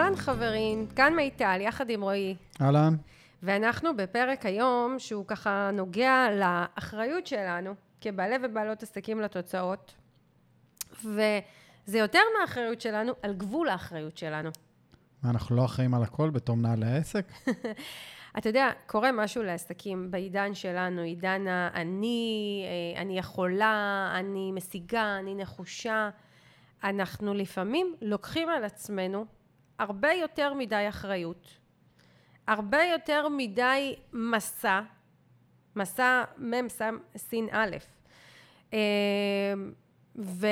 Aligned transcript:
אהלן 0.00 0.16
חברים, 0.16 0.86
כאן 0.86 1.14
מיטל, 1.16 1.58
יחד 1.60 1.90
עם 1.90 2.02
רועי. 2.02 2.36
אהלן. 2.60 2.96
ואנחנו 3.42 3.96
בפרק 3.96 4.46
היום 4.46 4.94
שהוא 4.98 5.24
ככה 5.26 5.70
נוגע 5.72 6.26
לאחריות 6.30 7.26
שלנו 7.26 7.74
כבעלי 8.00 8.36
ובעלות 8.42 8.82
עסקים 8.82 9.20
לתוצאות. 9.20 9.94
וזה 11.04 11.98
יותר 11.98 12.18
מהאחריות 12.38 12.80
שלנו, 12.80 13.12
על 13.22 13.34
גבול 13.34 13.68
האחריות 13.68 14.18
שלנו. 14.18 14.50
מה, 15.22 15.30
אנחנו 15.30 15.56
לא 15.56 15.64
אחראים 15.64 15.94
על 15.94 16.02
הכל 16.02 16.30
בתור 16.30 16.56
מנהלי 16.56 16.86
העסק? 16.86 17.32
אתה 18.38 18.48
יודע, 18.48 18.70
קורה 18.86 19.12
משהו 19.12 19.42
לעסקים 19.42 20.10
בעידן 20.10 20.54
שלנו, 20.54 21.02
עידן 21.02 21.46
האני, 21.48 22.64
אה, 22.66 23.02
אני 23.02 23.18
יכולה, 23.18 24.12
אני 24.14 24.52
משיגה, 24.52 25.16
אני 25.18 25.34
נחושה. 25.34 26.10
אנחנו 26.84 27.34
לפעמים 27.34 27.94
לוקחים 28.02 28.48
על 28.48 28.64
עצמנו 28.64 29.26
הרבה 29.80 30.12
יותר 30.12 30.54
מדי 30.54 30.88
אחריות, 30.88 31.48
הרבה 32.46 32.82
יותר 32.84 33.28
מדי 33.28 33.96
מסע, 34.12 34.80
מסע 35.76 36.24
מ' 36.38 36.68
סין 37.16 37.48
א', 37.50 37.76
אה, 38.72 38.78
ו, 40.16 40.46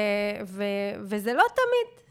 ו, 0.46 0.64
וזה 1.00 1.32
לא 1.32 1.44
תמיד, 1.54 2.04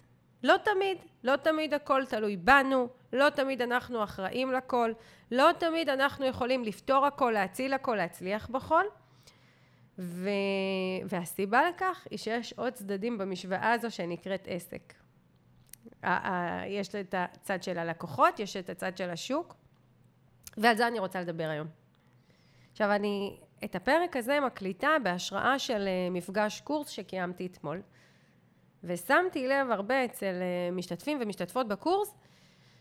לא 0.43 0.57
תמיד, 0.57 0.98
לא 1.23 1.35
תמיד 1.35 1.73
הכל 1.73 2.05
תלוי 2.05 2.38
בנו, 2.38 2.88
לא 3.13 3.29
תמיד 3.29 3.62
אנחנו 3.62 4.04
אחראים 4.04 4.52
לכל, 4.52 4.91
לא 5.31 5.49
תמיד 5.59 5.90
אנחנו 5.90 6.26
יכולים 6.26 6.63
לפתור 6.63 7.05
הכל, 7.05 7.31
להציל 7.31 7.73
הכל, 7.73 7.95
להצליח 7.95 8.49
בכל. 8.49 8.84
ו... 9.99 10.29
והסיבה 11.05 11.70
לכך 11.70 12.07
היא 12.10 12.20
שיש 12.20 12.54
עוד 12.54 12.73
צדדים 12.73 13.18
במשוואה 13.18 13.71
הזו 13.71 13.91
שנקראת 13.91 14.48
עסק. 14.48 15.07
יש 16.68 16.96
את 16.96 17.16
הצד 17.18 17.63
של 17.63 17.80
הלקוחות, 17.80 18.40
יש 18.40 18.57
את 18.57 18.70
הצד 18.70 18.98
של 18.98 19.10
השוק, 19.10 19.55
ועל 20.57 20.77
זה 20.77 20.88
אני 20.88 20.99
רוצה 20.99 21.21
לדבר 21.21 21.49
היום. 21.49 21.68
עכשיו, 22.71 22.91
אני 22.91 23.38
את 23.63 23.76
הפרק 23.76 24.18
הזה 24.18 24.40
מקליטה 24.40 24.90
בהשראה 25.04 25.60
של 25.60 25.88
אה, 25.88 26.10
מפגש 26.12 26.62
קורס 26.62 26.90
שקיימתי 26.90 27.46
אתמול, 27.46 27.82
ושמתי 28.84 29.48
לב 29.48 29.71
הרבה 29.71 30.05
אצל 30.05 30.26
אה, 30.41 30.71
משתתפים 30.71 31.18
ומשתתפות 31.21 31.68
בקורס, 31.68 32.16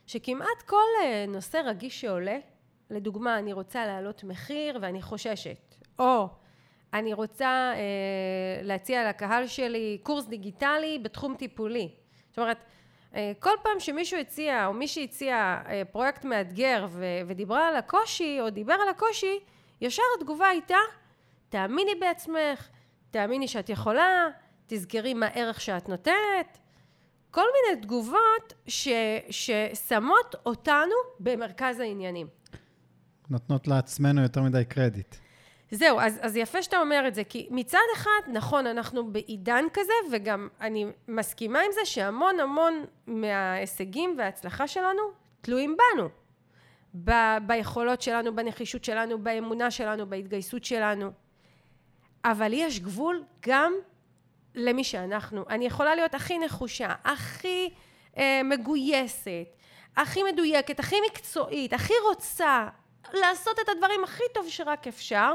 שכמעט 0.07 0.63
כל 0.67 0.85
אה, 1.03 1.25
נושא 1.29 1.61
רגיש 1.65 2.01
שעולה, 2.01 2.39
לדוגמה, 2.91 3.39
אני 3.39 3.53
רוצה 3.53 3.87
להעלות 3.87 4.25
מחיר 4.25 4.79
ואני 4.83 5.03
חוששת, 5.03 5.75
או 5.99 6.29
אני 6.95 7.13
רוצה 7.13 7.73
אה, 7.75 8.63
להציע 8.63 9.09
לקהל 9.09 9.47
שלי 9.47 9.99
קורס 10.03 10.27
דיגיטלי 10.27 10.99
בתחום 11.03 11.35
טיפולי. 11.39 11.91
זאת 12.29 12.39
אומרת, 12.39 12.59
כל 13.41 13.51
פעם 13.63 13.81
שמישהו 13.81 14.21
הציע, 14.21 14.67
או 14.67 14.73
מישהי 14.73 15.05
הציע 15.05 15.37
אה, 15.67 15.83
פרויקט 15.93 16.25
מאתגר 16.25 16.87
ו- 16.91 17.05
ודיברה 17.27 17.69
על 17.69 17.77
הקושי, 17.77 18.39
או 18.41 18.51
דיבר 18.51 18.73
על 18.73 18.89
הקושי, 18.89 19.39
ישר 19.81 20.03
התגובה 20.19 20.49
הייתה, 20.49 20.77
תאמיני 21.49 21.95
בעצמך, 22.01 22.69
תאמיני 23.11 23.49
שאת 23.49 23.69
יכולה, 23.69 24.27
תזכרי 24.67 25.15
מה 25.15 25.27
הערך 25.27 25.61
שאת 25.61 25.89
נותנת. 25.89 26.59
כל 27.31 27.45
מיני 27.55 27.83
תגובות 27.83 28.53
ש- 28.67 28.89
ששמות 29.31 30.35
אותנו 30.47 30.95
במרכז 31.21 31.81
העניינים. 31.81 32.27
נותנות 33.31 33.69
לעצמנו 33.69 34.23
יותר 34.23 34.43
מדי 34.43 34.65
קרדיט. 34.65 35.17
זהו, 35.71 36.01
אז, 36.01 36.19
אז 36.23 36.37
יפה 36.37 36.63
שאתה 36.63 36.81
אומר 36.81 37.09
את 37.09 37.15
זה, 37.15 37.25
כי 37.25 37.49
מצד 37.51 37.79
אחד, 37.95 38.21
נכון, 38.27 38.67
אנחנו 38.67 39.13
בעידן 39.13 39.65
כזה, 39.73 39.93
וגם 40.13 40.49
אני 40.61 40.87
מסכימה 41.09 41.61
עם 41.61 41.73
זה 41.73 41.81
שהמון 41.85 42.41
המון 42.41 42.85
מההישגים 43.07 44.15
וההצלחה 44.19 44.69
שלנו 44.69 45.03
תלויים 45.41 45.77
בנו. 45.77 46.09
ב- 47.05 47.39
ביכולות 47.47 48.03
שלנו, 48.03 48.37
בנחישות 48.37 48.85
שלנו, 48.85 49.19
באמונה 49.19 49.71
שלנו, 49.71 50.07
בהתגייסות 50.07 50.65
שלנו. 50.65 51.11
אבל 52.25 52.53
יש 52.53 52.81
גבול 52.81 53.25
גם 53.47 53.73
למי 54.55 54.85
שאנחנו. 54.85 55.45
אני 55.49 55.67
יכולה 55.67 55.95
להיות 55.95 56.15
הכי 56.15 56.39
נחושה, 56.39 56.95
הכי 57.05 57.71
אה, 58.17 58.41
מגויסת, 58.45 59.47
הכי 59.97 60.23
מדויקת, 60.23 60.81
הכי 60.81 60.97
מקצועית, 61.11 61.73
הכי 61.73 61.93
רוצה 62.09 62.69
לעשות 63.13 63.61
את 63.61 63.69
הדברים 63.69 64.05
הכי 64.05 64.23
טוב 64.35 64.49
שרק 64.49 64.87
אפשר, 64.87 65.33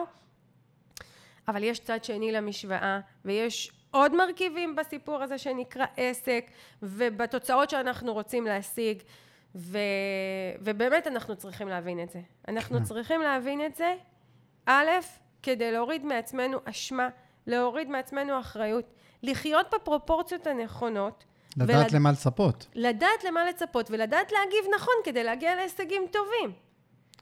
אבל 1.51 1.63
יש 1.63 1.79
צד 1.79 2.03
שני 2.03 2.31
למשוואה, 2.31 3.00
ויש 3.25 3.72
עוד 3.91 4.16
מרכיבים 4.16 4.75
בסיפור 4.75 5.23
הזה 5.23 5.38
שנקרא 5.38 5.85
עסק, 5.97 6.45
ובתוצאות 6.84 7.69
שאנחנו 7.69 8.13
רוצים 8.13 8.45
להשיג, 8.45 9.01
ו... 9.56 9.78
ובאמת 10.59 11.07
אנחנו 11.07 11.35
צריכים 11.35 11.67
להבין 11.67 12.03
את 12.03 12.09
זה. 12.09 12.19
אנחנו 12.47 12.78
כן. 12.78 12.84
צריכים 12.84 13.22
להבין 13.22 13.66
את 13.66 13.75
זה, 13.75 13.95
א', 14.66 14.89
כדי 15.44 15.72
להוריד 15.72 16.06
מעצמנו 16.06 16.57
אשמה, 16.66 17.09
להוריד 17.47 17.89
מעצמנו 17.89 18.39
אחריות, 18.39 18.94
לחיות 19.23 19.73
בפרופורציות 19.73 20.47
הנכונות. 20.47 21.23
לדעת 21.57 21.85
ולד... 21.85 21.95
למה 21.95 22.12
לצפות. 22.12 22.68
לדעת 22.75 23.23
למה 23.28 23.45
לצפות 23.45 23.91
ולדעת 23.91 24.31
להגיב 24.31 24.73
נכון 24.75 24.94
כדי 25.03 25.23
להגיע 25.23 25.56
להישגים 25.56 26.03
טובים. 26.12 26.51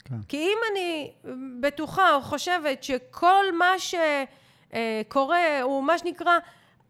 כן. 0.05 0.15
כי 0.27 0.37
אם 0.37 0.57
אני 0.71 1.11
בטוחה 1.59 2.15
או 2.15 2.21
חושבת 2.21 2.83
שכל 2.83 3.45
מה 3.53 3.73
שקורה 3.79 5.61
הוא 5.61 5.83
מה 5.83 5.97
שנקרא 5.97 6.37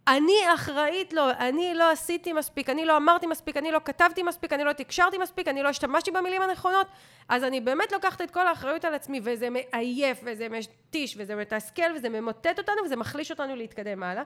אני 0.08 0.54
אחראית 0.54 1.14
לו, 1.14 1.24
אני 1.40 1.74
לא 1.76 1.92
עשיתי 1.92 2.34
מספיק, 2.34 2.70
אני 2.70 2.86
לא 2.86 2.98
אמרתי 2.98 3.28
מספיק, 3.28 3.58
אני 3.58 3.72
לא 3.72 3.80
כתבתי 3.86 4.24
מספיק, 4.24 4.54
אני 4.54 4.64
לא 4.64 4.74
תקשרתי 4.74 5.18
מספיק, 5.18 5.48
אני 5.48 5.64
לא 5.64 5.70
השתמשתי 5.70 6.12
במילים 6.12 6.42
הנכונות, 6.42 6.88
אז 7.30 7.44
אני 7.44 7.62
באמת 7.62 7.92
לוקחת 7.92 8.22
את 8.22 8.32
כל 8.32 8.48
האחריות 8.48 8.86
על 8.86 8.94
עצמי, 8.94 9.22
וזה 9.24 9.48
מעייף, 9.50 10.20
וזה 10.24 10.48
מתיש, 10.50 11.16
וזה 11.18 11.36
מתסכל, 11.36 11.92
וזה 11.96 12.10
ממוטט 12.10 12.60
אותנו, 12.60 12.76
וזה 12.86 12.96
מחליש 12.96 13.32
אותנו 13.32 13.56
להתקדם 13.56 14.04
הלאה. 14.04 14.24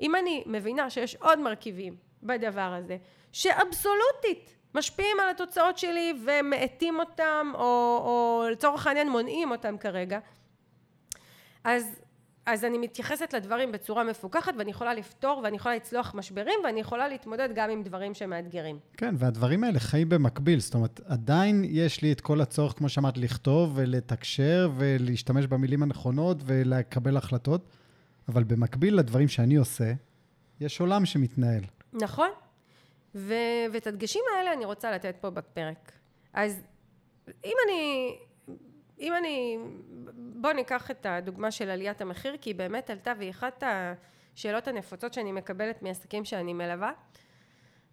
אם 0.00 0.16
אני 0.16 0.42
מבינה 0.46 0.90
שיש 0.90 1.14
עוד 1.14 1.38
מרכיבים 1.38 1.96
בדבר 2.22 2.74
הזה, 2.78 2.96
שאבסולוטית 3.32 4.54
משפיעים 4.74 5.16
על 5.22 5.30
התוצאות 5.30 5.78
שלי 5.78 6.14
ומאטים 6.26 6.98
אותם, 6.98 7.52
או, 7.54 7.60
או 8.04 8.44
לצורך 8.52 8.86
העניין 8.86 9.10
מונעים 9.10 9.50
אותם 9.50 9.76
כרגע. 9.78 10.18
אז, 11.64 11.84
אז 12.46 12.64
אני 12.64 12.78
מתייחסת 12.78 13.34
לדברים 13.34 13.72
בצורה 13.72 14.04
מפוקחת, 14.04 14.54
ואני 14.58 14.70
יכולה 14.70 14.94
לפתור, 14.94 15.40
ואני 15.44 15.56
יכולה 15.56 15.76
לצלוח 15.76 16.14
משברים, 16.14 16.54
ואני 16.64 16.80
יכולה 16.80 17.08
להתמודד 17.08 17.48
גם 17.54 17.70
עם 17.70 17.82
דברים 17.82 18.14
שמאתגרים. 18.14 18.78
כן, 18.96 19.14
והדברים 19.18 19.64
האלה 19.64 19.80
חיים 19.80 20.08
במקביל. 20.08 20.60
זאת 20.60 20.74
אומרת, 20.74 21.00
עדיין 21.06 21.64
יש 21.66 22.02
לי 22.02 22.12
את 22.12 22.20
כל 22.20 22.40
הצורך, 22.40 22.72
כמו 22.78 22.88
שאמרת, 22.88 23.18
לכתוב 23.18 23.72
ולתקשר 23.74 24.70
ולהשתמש 24.76 25.46
במילים 25.46 25.82
הנכונות 25.82 26.36
ולקבל 26.44 27.16
החלטות, 27.16 27.68
אבל 28.28 28.44
במקביל 28.44 28.98
לדברים 28.98 29.28
שאני 29.28 29.56
עושה, 29.56 29.92
יש 30.60 30.80
עולם 30.80 31.06
שמתנהל. 31.06 31.62
נכון. 31.92 32.28
ו- 33.14 33.66
ואת 33.72 33.86
הדגשים 33.86 34.22
האלה 34.36 34.52
אני 34.52 34.64
רוצה 34.64 34.90
לתת 34.90 35.16
פה 35.20 35.30
בפרק. 35.30 35.92
אז 36.32 36.62
אם 37.44 37.56
אני, 37.66 38.16
אם 39.00 39.12
אני, 39.18 39.58
בואו 40.16 40.52
ניקח 40.52 40.90
את 40.90 41.06
הדוגמה 41.06 41.50
של 41.50 41.70
עליית 41.70 42.00
המחיר, 42.00 42.36
כי 42.40 42.50
היא 42.50 42.54
באמת 42.54 42.90
עלתה 42.90 43.12
והיא 43.18 43.30
אחת 43.30 43.62
השאלות 43.66 44.68
הנפוצות 44.68 45.14
שאני 45.14 45.32
מקבלת 45.32 45.82
מעסקים 45.82 46.24
שאני 46.24 46.52
מלווה. 46.52 46.92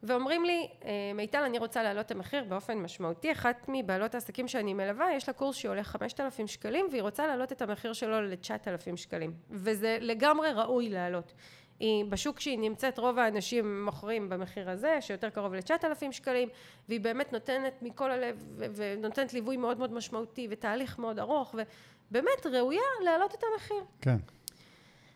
ואומרים 0.04 0.46
לי, 0.46 0.70
אה, 0.86 1.12
מיטל, 1.16 1.44
אני 1.44 1.58
רוצה 1.58 1.84
להעלות 1.84 2.06
את 2.06 2.12
המחיר 2.12 2.44
באופן 2.44 2.78
משמעותי. 2.78 3.32
אחת 3.32 3.66
מבעלות 3.68 4.16
העסקים 4.16 4.48
שאני 4.48 4.74
מלווה, 4.74 5.14
יש 5.16 5.28
לה 5.28 5.34
קורס 5.34 5.56
שעולה 5.56 5.84
5,000 5.84 6.48
שקלים, 6.48 6.88
והיא 6.92 7.02
רוצה 7.02 7.28
להעלות 7.28 7.52
את 7.52 7.62
המחיר 7.62 7.94
שלו 7.94 8.22
ל-9,000 8.22 8.96
שקלים. 8.96 9.34
וזה 9.50 9.98
לגמרי 10.02 10.52
ראוי 10.52 10.90
להעלות. 10.90 11.34
היא 11.82 12.06
בשוק 12.06 12.40
שהיא 12.40 12.60
נמצאת 12.60 13.00
רוב 13.00 13.20
האנשים 13.20 13.86
מוכרים 13.86 14.30
במחיר 14.30 14.70
הזה 14.70 14.98
שיותר 15.02 15.30
קרוב 15.30 15.54
ל-9,000 15.54 16.12
שקלים 16.12 16.50
והיא 16.90 17.00
באמת 17.00 17.34
נותנת 17.34 17.74
מכל 17.82 18.12
הלב 18.12 18.46
ונותנת 18.58 19.34
ליווי 19.34 19.58
מאוד 19.58 19.80
מאוד 19.80 19.94
משמעותי 19.94 20.48
ותהליך 20.50 21.00
מאוד 21.00 21.20
ארוך 21.20 21.56
ובאמת 22.12 22.46
ראויה 22.46 22.82
להעלות 23.04 23.36
את 23.36 23.44
המחיר. 23.54 23.84
כן. 24.02 24.18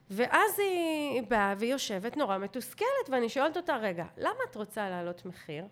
ואז 0.10 0.60
היא 0.60 1.22
באה 1.22 1.54
והיא 1.58 1.72
יושבת 1.72 2.18
נורא 2.18 2.38
מתוסכלת 2.38 3.10
ואני 3.10 3.30
שואלת 3.30 3.58
אותה 3.58 3.76
רגע 3.76 4.06
למה 4.18 4.40
את 4.50 4.56
רוצה 4.56 4.90
להעלות 4.90 5.26
מחיר? 5.26 5.66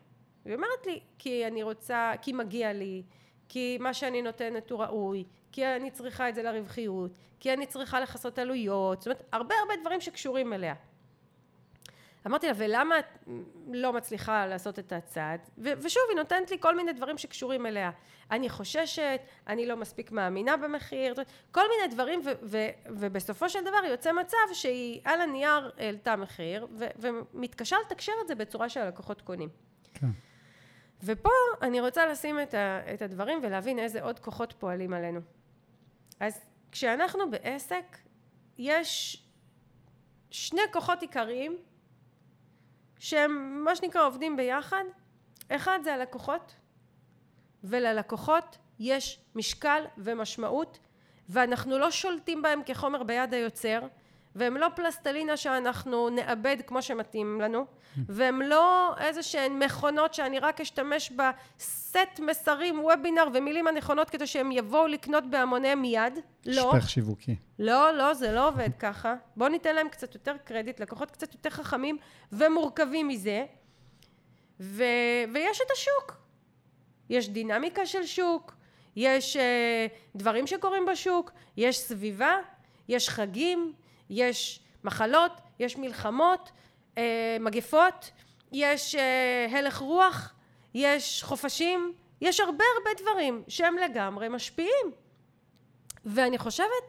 היא 0.46 0.56
אומרת 0.56 0.86
לי 0.86 1.00
כי 1.20 1.48
אני 1.48 1.64
רוצה 1.64 2.12
כי 2.22 2.34
מגיע 2.34 2.74
לי 2.74 3.04
כי 3.50 3.78
מה 3.82 3.94
שאני 3.94 4.22
נותנת 4.22 4.72
הוא 4.72 4.84
ראוי 4.84 5.24
כי 5.54 5.66
אני 5.66 5.92
צריכה 5.92 6.30
את 6.30 6.36
זה 6.36 6.44
לרווחיות, 6.44 7.12
כי 7.40 7.54
אני 7.54 7.66
צריכה 7.66 8.00
לכסות 8.00 8.40
עלויות, 8.40 9.02
זאת 9.02 9.08
אומרת 9.08 9.24
הרבה 9.32 9.56
הרבה 9.56 9.74
דברים 9.82 10.02
שקשורים 10.02 10.54
אליה. 10.54 10.74
אמרתי 12.28 12.48
לה, 12.48 12.54
ולמה 12.56 13.00
את 13.00 13.06
לא 13.74 13.94
מצליחה 13.94 14.46
לעשות 14.46 14.80
את 14.80 14.94
הצעד? 14.94 15.40
ו- 15.58 15.74
ושוב, 15.82 16.04
היא 16.10 16.18
נותנת 16.18 16.52
לי 16.52 16.58
כל 16.60 16.76
מיני 16.76 16.94
דברים 16.94 17.18
שקשורים 17.18 17.66
אליה. 17.66 17.92
אני 18.32 18.50
חוששת, 18.50 19.22
אני 19.48 19.66
לא 19.66 19.76
מספיק 19.76 20.12
מאמינה 20.12 20.58
במחיר, 20.58 21.14
כל 21.52 21.62
מיני 21.62 21.94
דברים, 21.94 22.22
ו- 22.26 22.32
ו- 22.44 22.70
ובסופו 22.90 23.50
של 23.50 23.62
דבר 23.62 23.86
יוצא 23.90 24.12
מצב 24.14 24.38
שהיא 24.54 25.02
על 25.04 25.22
הנייר 25.22 25.72
העלתה 25.78 26.16
מחיר, 26.16 26.68
ו- 26.80 26.88
ומתקשה 26.98 27.76
לתקשר 27.86 28.14
את 28.22 28.28
זה 28.28 28.36
בצורה 28.36 28.70
שהלקוחות 28.70 29.22
קונים. 29.22 29.50
כן. 29.94 30.08
ופה 31.04 31.30
אני 31.62 31.82
רוצה 31.82 32.06
לשים 32.06 32.42
את, 32.42 32.54
ה, 32.54 32.94
את 32.94 33.02
הדברים 33.02 33.40
ולהבין 33.44 33.80
איזה 33.80 34.04
עוד 34.04 34.20
כוחות 34.20 34.54
פועלים 34.54 34.94
עלינו. 34.94 35.20
אז 36.24 36.40
כשאנחנו 36.72 37.32
בעסק, 37.32 37.98
יש 38.58 39.24
שני 40.32 40.62
כוחות 40.74 41.02
עיקריים 41.02 41.58
שהם 43.00 43.64
מה 43.66 43.76
שנקרא 43.76 44.06
עובדים 44.08 44.38
ביחד. 44.38 44.84
אחד 45.50 45.80
זה 45.84 45.94
הלקוחות, 45.94 46.56
וללקוחות 47.64 48.58
יש 48.80 49.20
משקל 49.36 49.84
ומשמעות, 49.98 50.80
ואנחנו 51.30 51.80
לא 51.80 51.92
שולטים 51.92 52.42
בהם 52.42 52.62
כחומר 52.66 53.04
ביד 53.04 53.34
היוצר, 53.34 53.80
והם 54.36 54.58
לא 54.58 54.68
פלסטלינה 54.76 55.38
שאנחנו 55.38 56.10
נאבד 56.10 56.58
כמו 56.68 56.82
שמתאים 56.82 57.42
לנו, 57.42 57.66
והם 58.08 58.42
לא 58.42 58.96
איזה 58.98 59.24
שהן 59.24 59.64
מכונות 59.64 60.14
שאני 60.14 60.40
רק 60.40 60.62
אשתמש 60.62 61.12
בסט 61.12 62.20
מסרים, 62.20 62.80
וובינר 62.80 63.28
ומילים 63.34 63.68
הנכונות 63.68 64.10
כדי 64.10 64.28
שהם 64.28 64.52
יבואו 64.52 64.88
לקנות 64.88 65.30
בהמוניהם 65.30 65.82
מיד. 65.82 66.20
לא. 66.46 66.72
שפך 66.76 66.90
שיווקי. 66.90 67.36
לא, 67.60 67.92
לא, 67.92 68.14
זה 68.14 68.32
לא 68.32 68.48
עובד 68.48 68.70
ככה. 68.80 69.16
בואו 69.38 69.50
ניתן 69.50 69.76
להם 69.76 69.90
קצת 69.90 70.14
יותר 70.14 70.36
קרדיט, 70.44 70.80
לקוחות 70.80 71.12
קצת 71.12 71.34
יותר 71.34 71.50
חכמים 71.50 71.98
ומורכבים 72.32 73.08
מזה. 73.08 73.46
ו... 74.60 74.84
ויש 75.34 75.62
את 75.66 75.72
השוק. 75.72 76.24
יש 77.10 77.30
דינמיקה 77.30 77.86
של 77.86 78.06
שוק, 78.06 78.56
יש 78.96 79.38
uh, 79.38 79.40
דברים 80.16 80.48
שקורים 80.48 80.86
בשוק, 80.86 81.32
יש 81.58 81.80
סביבה, 81.80 82.36
יש 82.88 83.10
חגים, 83.10 83.74
יש 84.14 84.60
מחלות, 84.84 85.32
יש 85.60 85.78
מלחמות, 85.78 86.52
אה, 86.98 87.38
מגפות, 87.40 88.12
יש 88.52 88.96
אה, 88.96 89.48
הלך 89.52 89.78
רוח, 89.78 90.34
יש 90.74 91.24
חופשים, 91.24 91.94
יש 92.22 92.40
הרבה 92.40 92.64
הרבה 92.78 93.02
דברים 93.02 93.44
שהם 93.48 93.78
לגמרי 93.78 94.30
משפיעים. 94.30 94.92
ואני 96.06 96.38
חושבת 96.38 96.84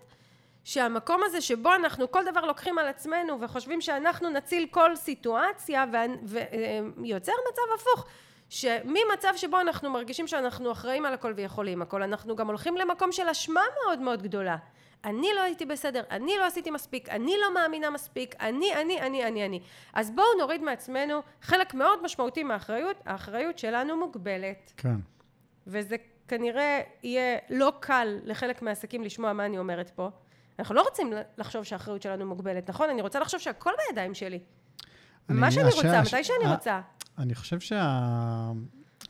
שהמקום 0.65 1.21
הזה 1.25 1.41
שבו 1.41 1.75
אנחנו 1.75 2.11
כל 2.11 2.25
דבר 2.25 2.41
לוקחים 2.41 2.79
על 2.79 2.87
עצמנו 2.89 3.41
וחושבים 3.41 3.81
שאנחנו 3.81 4.31
נציל 4.31 4.67
כל 4.71 4.97
סיטואציה 4.97 5.85
ויוצר 6.97 7.33
אה, 7.33 7.51
מצב 7.51 7.63
הפוך 7.81 8.07
שממצב 8.49 9.33
שבו 9.37 9.61
אנחנו 9.61 9.91
מרגישים 9.91 10.27
שאנחנו 10.27 10.73
אחראים 10.73 11.07
על 11.07 11.15
הכל 11.15 11.33
ויכולים 11.37 11.83
הכל 11.83 12.03
אנחנו 12.03 12.37
גם 12.37 12.47
הולכים 12.47 12.77
למקום 12.77 13.13
של 13.13 13.29
אשמה 13.29 13.63
מאוד 13.83 13.99
מאוד 13.99 14.23
גדולה 14.23 14.57
אני 15.05 15.29
לא 15.37 15.43
הייתי 15.43 15.67
בסדר, 15.67 16.03
אני 16.11 16.33
לא 16.39 16.47
עשיתי 16.47 16.71
מספיק, 16.71 17.09
אני 17.09 17.33
לא 17.41 17.55
מאמינה 17.55 17.91
מספיק, 17.91 18.35
אני, 18.41 18.75
אני, 18.75 19.01
אני, 19.01 19.25
אני, 19.25 19.47
אני. 19.47 19.61
אז 19.93 20.11
בואו 20.11 20.27
נוריד 20.39 20.63
מעצמנו 20.63 21.21
חלק 21.43 21.75
מאוד 21.75 22.03
משמעותי 22.03 22.43
מהאחריות, 22.43 22.97
האחריות 23.07 23.59
שלנו 23.59 23.97
מוגבלת. 23.97 24.73
כן. 24.77 24.97
וזה 25.67 25.97
כנראה 26.29 26.81
יהיה 27.03 27.39
לא 27.51 27.73
קל 27.81 28.19
לחלק 28.25 28.63
מהעסקים 28.63 29.03
לשמוע 29.03 29.33
מה 29.33 29.47
אני 29.47 29.59
אומרת 29.59 29.91
פה. 29.91 30.09
אנחנו 30.59 30.75
לא 30.75 30.83
רוצים 30.83 31.13
לחשוב 31.39 31.65
שהאחריות 31.65 32.03
שלנו 32.03 32.27
מוגבלת, 32.27 32.71
נכון? 32.71 32.91
אני 32.91 33.03
רוצה 33.03 33.21
לחשוב 33.21 33.41
שהכל 33.41 33.71
בידיים 33.89 34.15
שלי. 34.15 34.39
מה 35.29 35.51
שאני 35.51 35.71
רוצה, 35.71 36.01
מתי 36.01 36.25
שאני 36.25 36.55
רוצה. 36.55 36.81
אני 37.19 37.35
חושב 37.35 37.59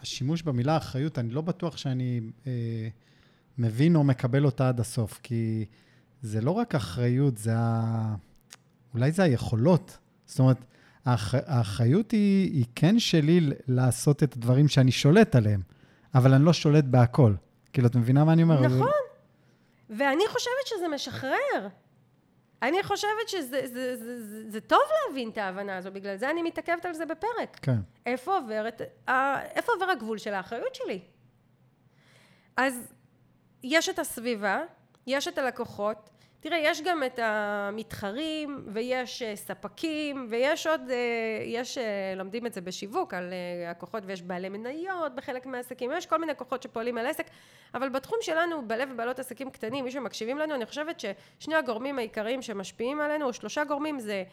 שהשימוש 0.01 0.41
שה... 0.41 0.47
במילה 0.47 0.77
אחריות, 0.77 1.19
אני 1.19 1.31
לא 1.31 1.41
בטוח 1.41 1.77
שאני 1.77 2.21
אה, 2.47 2.53
מבין 3.59 3.97
או 3.97 4.05
מקבל 4.05 4.45
אותה 4.45 4.69
עד 4.69 4.81
הסוף, 4.81 5.21
כי 5.23 5.65
זה 6.25 6.41
לא 6.41 6.51
רק 6.51 6.75
אחריות, 6.75 7.39
זה 7.39 7.51
ה... 7.57 8.15
אולי 8.95 9.13
זה 9.13 9.23
היכולות. 9.23 9.99
זאת 10.27 10.39
אומרת, 10.39 10.57
האח... 11.05 11.35
האחריות 11.35 12.11
היא, 12.11 12.53
היא 12.53 12.65
כן 12.75 12.99
שלי 12.99 13.41
לעשות 13.69 14.23
את 14.23 14.37
הדברים 14.37 14.69
שאני 14.69 14.93
שולט 14.93 15.37
עליהם, 15.37 15.61
אבל 16.15 16.35
אני 16.35 16.45
לא 16.45 16.53
שולט 16.53 16.85
בהכל. 16.85 17.35
כאילו, 17.73 17.89
את 17.89 17.97
מבינה 17.97 18.25
מה 18.25 18.33
אני 18.33 18.43
אומר? 18.43 18.61
נכון. 18.61 18.91
ואני 19.91 20.23
חושבת 20.29 20.67
שזה 20.67 20.89
משחרר. 20.89 21.69
אני 22.63 22.83
חושבת 22.83 23.29
שזה 23.29 23.63
זה, 23.67 23.97
זה, 23.97 24.25
זה, 24.27 24.51
זה 24.51 24.61
טוב 24.61 24.81
להבין 25.09 25.29
את 25.29 25.39
ההבנה 25.39 25.77
הזו, 25.77 25.91
בגלל 25.93 26.17
זה 26.17 26.31
אני 26.31 26.43
מתעכבת 26.43 26.85
על 26.85 26.95
זה 26.95 27.07
בפרק. 27.07 27.59
כן. 27.63 27.79
איפה 28.07 28.37
עובר, 28.37 28.69
את, 28.69 28.83
איפה 29.55 29.73
עובר 29.73 29.91
הגבול 29.91 30.19
של 30.19 30.35
האחריות 30.35 30.75
שלי? 30.75 31.01
אז 32.57 32.93
יש 33.63 33.89
את 33.89 33.99
הסביבה, 33.99 34.61
יש 35.07 35.29
את 35.29 35.39
הלקוחות, 35.39 36.11
תראה, 36.45 36.59
יש 36.59 36.83
גם 36.83 37.03
את 37.07 37.19
המתחרים, 37.23 38.65
ויש 38.67 39.23
אה, 39.23 39.37
ספקים, 39.37 40.27
ויש 40.31 40.67
עוד, 40.67 40.81
אה, 40.91 40.97
יש, 41.45 41.79
אה, 41.79 42.15
לומדים 42.17 42.47
את 42.47 42.53
זה 42.53 42.61
בשיווק 42.61 43.15
על 43.15 43.33
הכוחות, 43.67 44.03
ויש 44.07 44.23
בעלי 44.23 44.49
מניות 44.49 45.15
בחלק 45.15 45.47
מהעסקים, 45.47 45.91
יש 45.97 46.07
כל 46.07 46.19
מיני 46.19 46.33
כוחות 46.37 46.63
שפועלים 46.63 46.99
על 46.99 47.07
עסק, 47.07 47.27
אבל 47.75 47.89
בתחום 47.89 48.19
שלנו, 48.21 48.69
בעלי 48.69 48.85
ובעלות 48.93 49.19
עסקים 49.19 49.51
קטנים, 49.51 49.85
מי 49.85 49.91
שמקשיבים 49.91 50.39
לנו, 50.39 50.55
אני 50.55 50.67
חושבת 50.67 51.01
ששני 51.01 51.55
הגורמים 51.55 51.99
העיקריים 51.99 52.43
שמשפיעים 52.43 53.01
עלינו, 53.01 53.27
או 53.27 53.33
שלושה 53.33 53.65
גורמים, 53.65 53.99
זה 53.99 54.25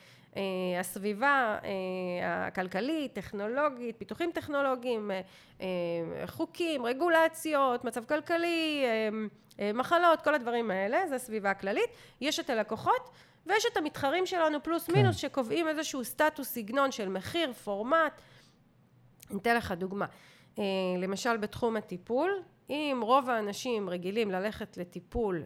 הסביבה 0.79 1.57
הכלכלית, 2.23 3.13
טכנולוגית, 3.13 3.95
פיתוחים 3.97 4.31
טכנולוגיים, 4.31 5.11
חוקים, 6.25 6.85
רגולציות, 6.85 7.83
מצב 7.83 8.05
כלכלי, 8.05 8.85
מחלות, 9.73 10.21
כל 10.21 10.35
הדברים 10.35 10.71
האלה, 10.71 11.07
זה 11.07 11.15
הסביבה 11.15 11.51
הכללית. 11.51 11.89
יש 12.21 12.39
את 12.39 12.49
הלקוחות, 12.49 13.09
ויש 13.45 13.65
את 13.71 13.77
המתחרים 13.77 14.25
שלנו 14.25 14.63
פלוס 14.63 14.87
כן. 14.87 14.93
מינוס, 14.93 15.15
שקובעים 15.15 15.67
איזשהו 15.67 16.03
סטטוס, 16.03 16.49
סגנון 16.49 16.91
של 16.91 17.09
מחיר, 17.09 17.53
פורמט. 17.53 18.21
אני 19.31 19.39
אתן 19.39 19.55
לך 19.55 19.71
דוגמה. 19.71 20.05
אה, 20.59 20.63
למשל 20.97 21.37
בתחום 21.37 21.77
הטיפול, 21.77 22.43
אם 22.69 22.99
רוב 23.03 23.29
האנשים 23.29 23.89
רגילים 23.89 24.31
ללכת 24.31 24.77
לטיפול 24.77 25.43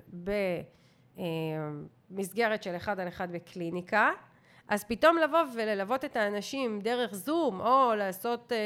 במסגרת 2.10 2.63
של 2.63 2.75
אחד 2.75 3.00
על 3.00 3.07
אחד 3.07 3.31
בקליניקה, 3.31 4.12
אז 4.67 4.83
פתאום 4.83 5.17
לבוא 5.17 5.39
וללוות 5.56 6.06
את 6.06 6.15
האנשים 6.15 6.79
דרך 6.81 7.15
זום, 7.15 7.62
או 7.62 7.95
לעשות, 7.97 8.51
אה, 8.51 8.57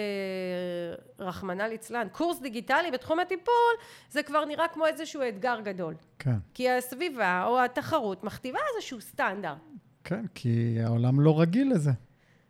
רחמנא 1.25 1.63
ליצלן, 1.63 2.07
קורס 2.12 2.40
דיגיטלי 2.42 2.92
בתחום 2.92 3.19
הטיפול, 3.19 3.74
זה 4.10 4.24
כבר 4.24 4.46
נראה 4.46 4.68
כמו 4.68 4.86
איזשהו 4.86 5.22
אתגר 5.30 5.60
גדול. 5.63 5.95
כן. 6.19 6.35
כי 6.54 6.69
הסביבה 6.69 7.44
או 7.47 7.59
התחרות 7.62 8.24
מכתיבה 8.24 8.59
איזשהו 8.76 9.02
סטנדרט. 9.02 9.57
כן, 10.04 10.26
כי 10.35 10.78
העולם 10.85 11.19
לא 11.19 11.42
רגיל 11.42 11.71
לזה. 11.71 11.92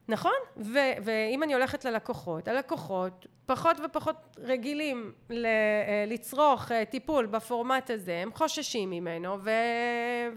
נכון, 0.10 0.32
ו- 0.58 1.04
ואם 1.04 1.44
אני 1.44 1.54
הולכת 1.54 1.86
ללקוחות, 1.86 2.48
הלקוחות 2.48 3.26
פחות 3.46 3.78
ופחות 3.86 4.38
רגילים 4.40 5.12
ל- 5.30 5.46
אה, 5.46 6.06
לצרוך 6.08 6.72
אה, 6.72 6.86
טיפול 6.86 7.26
בפורמט 7.26 7.90
הזה, 7.90 8.20
הם 8.24 8.30
חוששים 8.34 8.90
ממנו, 8.90 9.38
ו- 9.44 9.50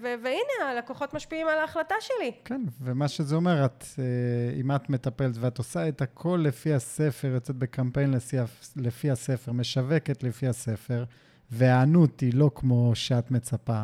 ו- 0.02 0.14
והנה 0.22 0.70
הלקוחות 0.70 1.14
משפיעים 1.14 1.48
על 1.48 1.58
ההחלטה 1.58 1.94
שלי. 2.00 2.32
כן, 2.44 2.60
ומה 2.80 3.08
שזה 3.08 3.36
אומר, 3.36 3.64
את, 3.64 3.84
אה, 3.98 4.60
אם 4.60 4.72
את 4.72 4.90
מטפלת 4.90 5.36
ואת 5.40 5.58
עושה 5.58 5.88
את 5.88 6.02
הכל 6.02 6.40
לפי 6.44 6.72
הספר, 6.74 7.28
יוצאת 7.28 7.56
בקמפיין 7.56 8.10
לפי, 8.10 8.36
לפי 8.76 9.10
הספר, 9.10 9.52
משווקת 9.52 10.22
לפי 10.22 10.46
הספר, 10.46 11.04
והענות 11.50 12.20
היא 12.20 12.34
לא 12.34 12.50
כמו 12.54 12.94
שאת 12.94 13.30
מצפה, 13.30 13.82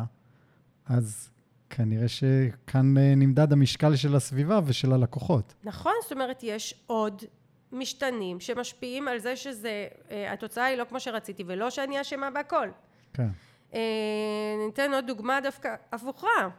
אז 0.85 1.29
כנראה 1.69 2.07
שכאן 2.07 2.97
אה, 2.97 3.13
נמדד 3.15 3.53
המשקל 3.53 3.95
של 3.95 4.15
הסביבה 4.15 4.59
ושל 4.65 4.93
הלקוחות. 4.93 5.53
נכון, 5.63 5.93
זאת 6.03 6.11
אומרת, 6.11 6.39
יש 6.43 6.83
עוד 6.87 7.23
משתנים 7.71 8.39
שמשפיעים 8.39 9.07
על 9.07 9.17
זה 9.17 9.35
שזה, 9.35 9.87
אה, 10.11 10.33
התוצאה 10.33 10.65
היא 10.65 10.77
לא 10.77 10.83
כמו 10.83 10.99
שרציתי, 10.99 11.43
ולא 11.47 11.69
שאני 11.69 12.01
אשמה 12.01 12.31
בהכל. 12.31 12.69
כן. 13.13 13.27
אה, 13.73 13.79
ניתן 14.65 14.93
עוד 14.93 15.07
דוגמה 15.07 15.41
דווקא 15.41 15.75
הפוכה. 15.91 16.49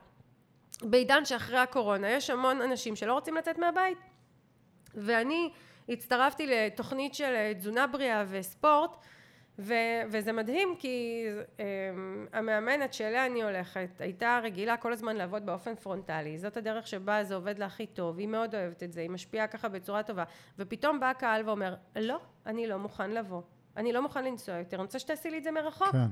בעידן 0.83 1.25
שאחרי 1.25 1.59
הקורונה 1.59 2.11
יש 2.11 2.31
המון 2.31 2.62
אנשים 2.62 2.97
שלא 2.97 3.12
רוצים 3.12 3.37
לצאת 3.37 3.59
מהבית. 3.59 3.99
ואני 4.95 5.50
הצטרפתי 5.88 6.47
לתוכנית 6.47 7.14
של 7.14 7.52
תזונה 7.59 7.87
בריאה 7.87 8.25
וספורט, 8.29 8.97
ו- 9.61 10.02
וזה 10.09 10.33
מדהים 10.33 10.75
כי 10.79 11.26
um, 11.57 11.61
המאמנת 12.33 12.93
שאליה 12.93 13.26
אני 13.26 13.43
הולכת 13.43 14.00
הייתה 14.00 14.40
רגילה 14.43 14.76
כל 14.76 14.93
הזמן 14.93 15.17
לעבוד 15.17 15.47
באופן 15.47 15.75
פרונטלי. 15.75 16.38
זאת 16.38 16.57
הדרך 16.57 16.87
שבה 16.87 17.25
זה 17.25 17.35
עובד 17.35 17.59
לה 17.59 17.67
הכי 17.67 17.87
טוב 17.87 18.19
היא 18.19 18.29
מאוד 18.29 18.55
אוהבת 18.55 18.83
את 18.83 18.93
זה 18.93 19.00
היא 19.00 19.11
משפיעה 19.11 19.47
ככה 19.47 19.69
בצורה 19.69 20.02
טובה. 20.02 20.25
ופתאום 20.59 21.00
בא 21.00 21.11
הקהל 21.11 21.49
ואומר 21.49 21.75
לא 21.97 22.21
אני 22.47 22.67
לא 22.67 22.76
מוכן 22.76 23.11
לבוא. 23.11 23.43
אני 23.76 23.93
לא 23.93 24.02
מוכן 24.02 24.25
לנסוע 24.25 24.55
יותר 24.55 24.76
אני 24.76 24.83
רוצה 24.83 24.99
שתעשי 24.99 25.31
לי 25.31 25.38
את 25.38 25.45
זה 25.45 25.50
מרחוק. 25.50 25.93
כן. 25.93 26.07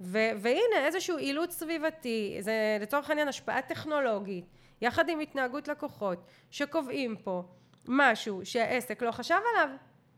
ו- 0.00 0.30
והנה 0.36 0.86
איזשהו 0.86 1.18
אילוץ 1.18 1.50
סביבתי 1.50 2.36
זה 2.40 2.78
לצורך 2.80 3.10
העניין 3.10 3.28
השפעה 3.28 3.62
טכנולוגית 3.62 4.44
יחד 4.80 5.08
עם 5.08 5.20
התנהגות 5.20 5.68
לקוחות 5.68 6.18
שקובעים 6.50 7.16
פה 7.16 7.42
משהו 7.88 8.40
שהעסק 8.44 9.02
לא 9.02 9.10
חשב 9.10 9.38
עליו 9.54 9.76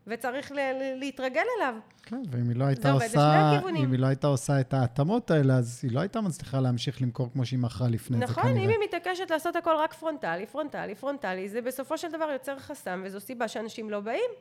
וצריך 0.09 0.51
להתרגל 0.95 1.43
אליו. 1.57 1.75
כן, 2.03 2.21
ואם 2.29 2.49
היא 2.49 2.55
לא 2.55 2.65
הייתה 2.65 2.91
עושה, 2.91 3.59
אם 3.75 3.91
היא 3.91 3.99
לא 3.99 4.07
הייתה 4.07 4.27
עושה 4.27 4.59
את 4.59 4.73
ההתאמות 4.73 5.31
האלה, 5.31 5.53
אז 5.53 5.79
היא 5.83 5.91
לא 5.91 5.99
הייתה 5.99 6.21
מצליחה 6.21 6.59
להמשיך 6.59 7.01
למכור 7.01 7.29
כמו 7.33 7.45
שהיא 7.45 7.59
מכרה 7.59 7.87
לפני 7.87 8.17
נכון, 8.17 8.27
זה 8.27 8.41
כנראה. 8.41 8.53
נכון, 8.53 8.63
אם 8.63 8.69
היא 8.69 8.87
מתעקשת 8.87 9.31
לעשות 9.31 9.55
הכל 9.55 9.75
רק 9.79 9.93
פרונטלי, 9.93 10.45
פרונטלי, 10.45 10.95
פרונטלי, 10.95 11.49
זה 11.49 11.61
בסופו 11.61 11.97
של 11.97 12.11
דבר 12.11 12.29
יוצר 12.33 12.59
חסם, 12.59 13.01
וזו 13.05 13.19
סיבה 13.19 13.47
שאנשים 13.47 13.89
לא 13.89 13.99
באים. 13.99 14.31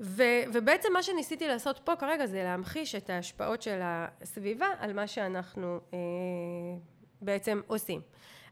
ו, 0.00 0.22
ובעצם 0.52 0.88
מה 0.92 1.02
שניסיתי 1.02 1.48
לעשות 1.48 1.80
פה 1.84 1.96
כרגע 1.96 2.26
זה 2.26 2.42
להמחיש 2.42 2.94
את 2.94 3.10
ההשפעות 3.10 3.62
של 3.62 3.80
הסביבה 3.82 4.66
על 4.78 4.92
מה 4.92 5.06
שאנחנו 5.06 5.80
אה, 5.94 5.98
בעצם 7.20 7.60
עושים. 7.66 8.00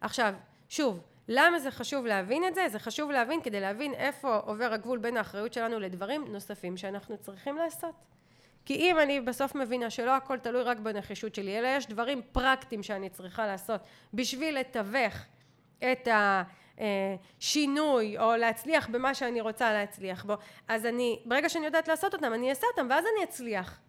עכשיו, 0.00 0.34
שוב, 0.68 1.00
למה 1.28 1.58
זה 1.58 1.70
חשוב 1.70 2.06
להבין 2.06 2.44
את 2.44 2.54
זה? 2.54 2.68
זה 2.68 2.78
חשוב 2.78 3.10
להבין 3.10 3.40
כדי 3.42 3.60
להבין 3.60 3.94
איפה 3.94 4.36
עובר 4.36 4.72
הגבול 4.72 4.98
בין 4.98 5.16
האחריות 5.16 5.52
שלנו 5.52 5.80
לדברים 5.80 6.24
נוספים 6.32 6.76
שאנחנו 6.76 7.18
צריכים 7.18 7.56
לעשות. 7.56 7.94
כי 8.64 8.74
אם 8.74 8.98
אני 8.98 9.20
בסוף 9.20 9.54
מבינה 9.54 9.90
שלא 9.90 10.16
הכל 10.16 10.38
תלוי 10.38 10.62
רק 10.62 10.78
בנחישות 10.78 11.34
שלי, 11.34 11.58
אלא 11.58 11.68
יש 11.68 11.86
דברים 11.86 12.22
פרקטיים 12.32 12.82
שאני 12.82 13.10
צריכה 13.10 13.46
לעשות 13.46 13.80
בשביל 14.14 14.58
לתווך 14.58 15.14
את 15.78 16.08
השינוי 16.78 18.18
או 18.18 18.36
להצליח 18.36 18.88
במה 18.88 19.14
שאני 19.14 19.40
רוצה 19.40 19.72
להצליח 19.72 20.24
בו, 20.24 20.34
אז 20.68 20.86
אני, 20.86 21.22
ברגע 21.24 21.48
שאני 21.48 21.64
יודעת 21.64 21.88
לעשות 21.88 22.14
אותם, 22.14 22.34
אני 22.34 22.50
אעשה 22.50 22.66
אותם 22.72 22.86
ואז 22.90 23.04
אני 23.04 23.24
אצליח. 23.24 23.80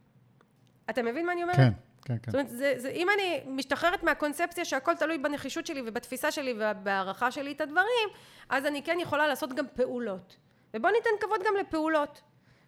אתה 0.89 1.03
מבין 1.03 1.25
מה 1.25 1.31
אני 1.33 1.43
אומרת? 1.43 1.55
כן, 1.55 1.69
כן, 2.05 2.15
כן. 2.23 2.31
זאת 2.31 2.35
אומרת, 2.35 2.49
זה, 2.49 2.73
זה, 2.77 2.89
אם 2.89 3.07
אני 3.15 3.43
משתחררת 3.47 4.03
מהקונספציה 4.03 4.65
שהכל 4.65 4.95
תלוי 4.95 5.17
בנחישות 5.17 5.65
שלי 5.65 5.81
ובתפיסה 5.85 6.31
שלי 6.31 6.53
ובהערכה 6.57 7.31
שלי 7.31 7.51
את 7.51 7.61
הדברים, 7.61 8.09
אז 8.49 8.65
אני 8.65 8.83
כן 8.83 8.97
יכולה 9.01 9.27
לעשות 9.27 9.53
גם 9.53 9.65
פעולות. 9.73 10.37
ובואו 10.73 10.93
ניתן 10.93 11.25
כבוד 11.25 11.39
גם 11.47 11.53
לפעולות. 11.59 12.21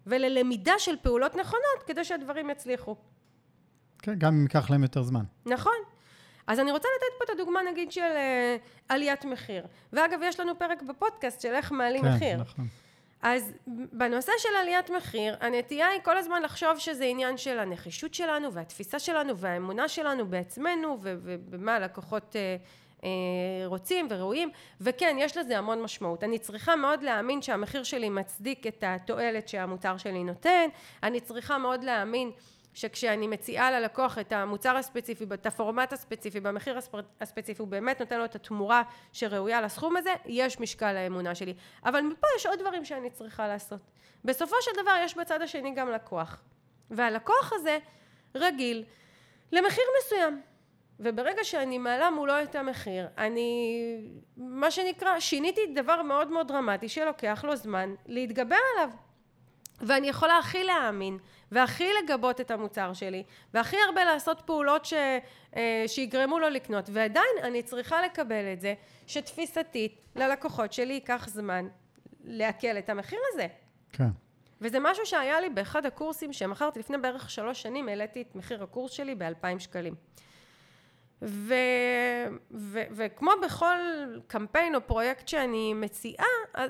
וללמידה 0.07 0.73
של 0.77 0.95
פעולות 1.01 1.35
נכונות 1.35 1.83
כדי 1.85 2.03
שהדברים 2.03 2.49
יצליחו. 2.49 2.95
כן, 4.01 4.15
גם 4.17 4.33
אם 4.33 4.43
ייקח 4.43 4.69
להם 4.69 4.83
יותר 4.83 5.03
זמן. 5.03 5.23
נכון. 5.45 5.73
אז 6.47 6.59
אני 6.59 6.71
רוצה 6.71 6.87
לתת 6.97 7.17
פה 7.17 7.23
את 7.23 7.39
הדוגמה 7.39 7.59
נגיד 7.71 7.91
של 7.91 8.01
uh, 8.01 8.89
עליית 8.89 9.25
מחיר. 9.25 9.65
ואגב, 9.93 10.19
יש 10.23 10.39
לנו 10.39 10.59
פרק 10.59 10.81
בפודקאסט 10.81 11.41
של 11.41 11.53
איך 11.53 11.71
מעלים 11.71 12.01
כן, 12.01 12.15
מחיר. 12.15 12.37
נכון. 12.37 12.67
אז 13.21 13.51
בנושא 13.67 14.31
של 14.37 14.49
עליית 14.61 14.89
מחיר, 14.89 15.35
הנטייה 15.39 15.87
היא 15.87 16.01
כל 16.03 16.17
הזמן 16.17 16.41
לחשוב 16.41 16.77
שזה 16.77 17.05
עניין 17.05 17.37
של 17.37 17.59
הנחישות 17.59 18.13
שלנו 18.13 18.53
והתפיסה 18.53 18.99
שלנו 18.99 19.37
והאמונה 19.37 19.87
שלנו 19.87 20.25
בעצמנו 20.27 20.97
ובמה 21.01 21.75
הלקוחות 21.75 22.35
uh, 22.35 22.99
uh, 23.01 23.03
רוצים 23.65 24.07
וראויים, 24.09 24.49
וכן, 24.81 25.15
יש 25.19 25.37
לזה 25.37 25.57
המון 25.57 25.81
משמעות. 25.81 26.23
אני 26.23 26.39
צריכה 26.39 26.75
מאוד 26.75 27.03
להאמין 27.03 27.41
שהמחיר 27.41 27.83
שלי 27.83 28.09
מצדיק 28.09 28.67
את 28.67 28.83
התועלת 28.87 29.47
שהמוצר 29.47 29.97
שלי 29.97 30.23
נותן, 30.23 30.69
אני 31.03 31.19
צריכה 31.19 31.57
מאוד 31.57 31.83
להאמין 31.83 32.31
שכשאני 32.77 33.27
מציעה 33.27 33.71
ללקוח 33.71 34.17
את 34.17 34.31
המוצר 34.31 34.77
הספציפי, 34.77 35.25
את 35.33 35.45
הפורמט 35.45 35.93
הספציפי, 35.93 36.39
במחיר 36.39 36.79
הספציפי, 37.21 37.61
הוא 37.61 37.67
באמת 37.67 37.99
נותן 37.99 38.19
לו 38.19 38.25
את 38.25 38.35
התמורה 38.35 38.83
שראויה 39.13 39.61
לסכום 39.61 39.97
הזה, 39.97 40.13
יש 40.25 40.59
משקל 40.59 40.93
לאמונה 40.93 41.35
שלי. 41.35 41.53
אבל 41.85 42.01
מפה 42.01 42.27
יש 42.35 42.45
עוד 42.45 42.59
דברים 42.59 42.85
שאני 42.85 43.09
צריכה 43.09 43.47
לעשות. 43.47 43.79
בסופו 44.25 44.55
של 44.61 44.71
דבר 44.81 44.91
יש 45.03 45.17
בצד 45.17 45.41
השני 45.41 45.73
גם 45.75 45.91
לקוח. 45.91 46.41
והלקוח 46.91 47.53
הזה 47.53 47.77
רגיל 48.35 48.83
למחיר 49.51 49.83
מסוים. 49.99 50.41
וברגע 50.99 51.43
שאני 51.43 51.77
מעלה 51.77 52.09
מולו 52.09 52.43
את 52.43 52.55
המחיר, 52.55 53.07
אני, 53.17 53.81
מה 54.37 54.71
שנקרא, 54.71 55.19
שיניתי 55.19 55.61
דבר 55.75 56.01
מאוד 56.01 56.31
מאוד 56.31 56.47
דרמטי 56.47 56.89
שלוקח 56.89 57.43
לו 57.47 57.55
זמן 57.55 57.95
להתגבר 58.05 58.57
עליו. 58.73 58.89
ואני 59.81 60.09
יכולה 60.09 60.37
הכי 60.37 60.63
להאמין 60.63 61.17
והכי 61.51 61.89
לגבות 62.03 62.41
את 62.41 62.51
המוצר 62.51 62.93
שלי 62.93 63.23
והכי 63.53 63.77
הרבה 63.85 64.05
לעשות 64.05 64.41
פעולות 64.45 64.85
ש, 64.85 64.93
אה, 65.55 65.83
שיגרמו 65.87 66.39
לו 66.39 66.49
לקנות 66.49 66.89
ועדיין 66.93 67.35
אני 67.43 67.63
צריכה 67.63 68.01
לקבל 68.01 68.53
את 68.53 68.61
זה 68.61 68.73
שתפיסתית 69.07 70.01
ללקוחות 70.15 70.73
שלי 70.73 70.93
ייקח 70.93 71.27
זמן 71.29 71.67
לעכל 72.23 72.77
את 72.77 72.89
המחיר 72.89 73.19
הזה. 73.33 73.47
כן. 73.93 74.09
וזה 74.61 74.77
משהו 74.79 75.05
שהיה 75.05 75.41
לי 75.41 75.49
באחד 75.49 75.85
הקורסים 75.85 76.33
שמכרתי 76.33 76.79
לפני 76.79 76.97
בערך 76.97 77.29
שלוש 77.29 77.61
שנים 77.61 77.89
העליתי 77.89 78.21
את 78.21 78.35
מחיר 78.35 78.63
הקורס 78.63 78.91
שלי 78.91 79.15
באלפיים 79.15 79.59
שקלים. 79.59 79.95
ו, 81.21 81.53
ו, 82.51 82.79
וכמו 82.91 83.31
בכל 83.45 83.77
קמפיין 84.27 84.75
או 84.75 84.81
פרויקט 84.87 85.27
שאני 85.27 85.73
מציעה, 85.73 86.25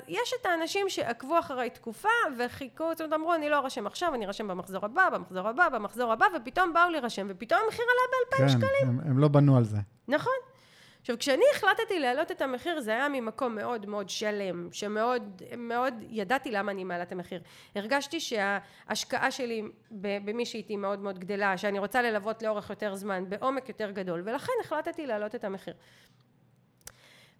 יש 0.08 0.34
את 0.40 0.46
האנשים 0.46 0.88
שעקבו 0.88 1.38
אחרי 1.38 1.70
תקופה 1.70 2.08
וחיכו, 2.38 2.84
זאת 2.92 3.00
אומרת, 3.00 3.12
אמרו, 3.12 3.34
אני 3.34 3.50
לא 3.50 3.58
ארשם 3.58 3.86
עכשיו, 3.86 4.14
אני 4.14 4.26
ארשם 4.26 4.48
במחזור 4.48 4.84
הבא, 4.84 5.10
במחזור 5.12 5.48
הבא, 5.48 5.68
במחזור 5.68 6.12
הבא, 6.12 6.26
ופתאום 6.36 6.72
באו 6.72 6.90
להירשם, 6.90 7.26
ופתאום 7.30 7.60
המחיר 7.64 7.84
עלה 7.84 8.02
באלפיים 8.12 8.48
כן, 8.48 8.66
שקלים. 8.66 9.00
הם, 9.00 9.10
הם 9.10 9.18
לא 9.18 9.28
בנו 9.28 9.56
על 9.56 9.64
זה. 9.64 9.78
נכון. 10.08 10.57
עכשיו, 11.00 11.18
כשאני 11.18 11.44
החלטתי 11.54 11.98
להעלות 11.98 12.30
את 12.30 12.42
המחיר, 12.42 12.80
זה 12.80 12.90
היה 12.90 13.08
ממקום 13.08 13.54
מאוד 13.54 13.86
מאוד 13.86 14.08
שלם, 14.08 14.68
שמאוד 14.72 15.42
מאוד 15.58 15.94
ידעתי 16.08 16.50
למה 16.50 16.72
אני 16.72 16.84
מעלה 16.84 17.02
את 17.02 17.12
המחיר. 17.12 17.40
הרגשתי 17.74 18.20
שההשקעה 18.20 19.30
שלי 19.30 19.62
במי 19.90 20.46
שהייתי 20.46 20.76
מאוד 20.76 20.98
מאוד 20.98 21.18
גדלה, 21.18 21.56
שאני 21.56 21.78
רוצה 21.78 22.02
ללוות 22.02 22.42
לאורך 22.42 22.70
יותר 22.70 22.94
זמן, 22.94 23.24
בעומק 23.28 23.68
יותר 23.68 23.90
גדול, 23.90 24.22
ולכן 24.24 24.52
החלטתי 24.64 25.06
להעלות 25.06 25.34
את 25.34 25.44
המחיר. 25.44 25.74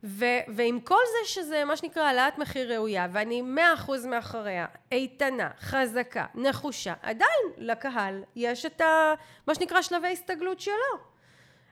ו- 0.04 0.44
ועם 0.48 0.80
כל 0.80 1.02
זה 1.12 1.28
שזה 1.28 1.64
מה 1.64 1.76
שנקרא 1.76 2.02
העלאת 2.02 2.38
מחיר 2.38 2.72
ראויה, 2.72 3.06
ואני 3.12 3.42
מאה 3.42 3.74
אחוז 3.74 4.06
מאחוריה, 4.06 4.66
איתנה, 4.92 5.50
חזקה, 5.58 6.26
נחושה, 6.34 6.94
עדיין 7.02 7.46
לקהל 7.56 8.24
יש 8.36 8.66
את 8.66 8.80
ה... 8.80 9.14
מה 9.46 9.54
שנקרא 9.54 9.82
שלבי 9.82 10.08
הסתגלות 10.08 10.60
שלו. 10.60 11.17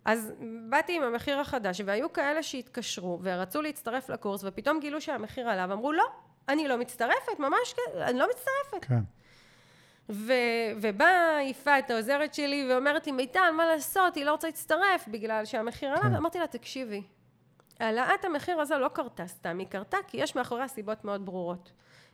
אז 0.07 0.33
באתי 0.69 0.97
עם 0.97 1.03
המחיר 1.03 1.41
החדש 1.41 1.81
והיו 1.85 2.13
כאלה 2.13 2.43
שהתקשרו 2.43 3.19
ורצו 3.23 3.63
להצטרף 3.63 4.09
לקורס 4.09 4.45
ופתאום 4.45 4.81
גילו 4.81 5.01
שהמחיר 5.01 5.49
עלה 5.49 5.67
ואמרו 5.69 5.93
לא, 5.93 6.05
אני 6.49 6.69
לא 6.69 6.77
מצטרפת, 6.79 7.39
ממש 7.39 7.75
כן, 7.77 8.01
אני 8.01 8.19
לא 8.19 8.27
מצטרפת. 8.31 8.85
כן. 8.89 9.01
ו- 10.09 10.73
ובאה 10.81 11.39
יפעת 11.43 11.91
העוזרת 11.91 12.35
שלי 12.35 12.67
ואומרת 12.71 13.07
לי 13.07 13.13
מיטל 13.13 13.51
מה 13.57 13.67
לעשות 13.67 14.15
היא 14.15 14.25
לא 14.25 14.31
רוצה 14.31 14.49
להצטרף 14.49 15.09
בגלל 15.09 15.45
שהמחיר 15.45 15.91
עלה 15.91 16.03
כן. 16.03 16.15
ואמרתי 16.15 16.39
לה 16.39 16.47
תקשיבי 16.47 17.03
העלאת 17.81 18.25
המחיר 18.25 18.61
הזו 18.61 18.79
לא 18.79 18.89
קרתה 18.89 19.27
סתם 19.27 19.59
היא 19.59 19.67
קרתה 19.67 19.97
כי 20.07 20.17
יש 20.17 20.37
מאחוריה 20.37 20.69
סיבות 20.69 21.05
מאוד 21.05 21.27
ברורות 21.27 21.73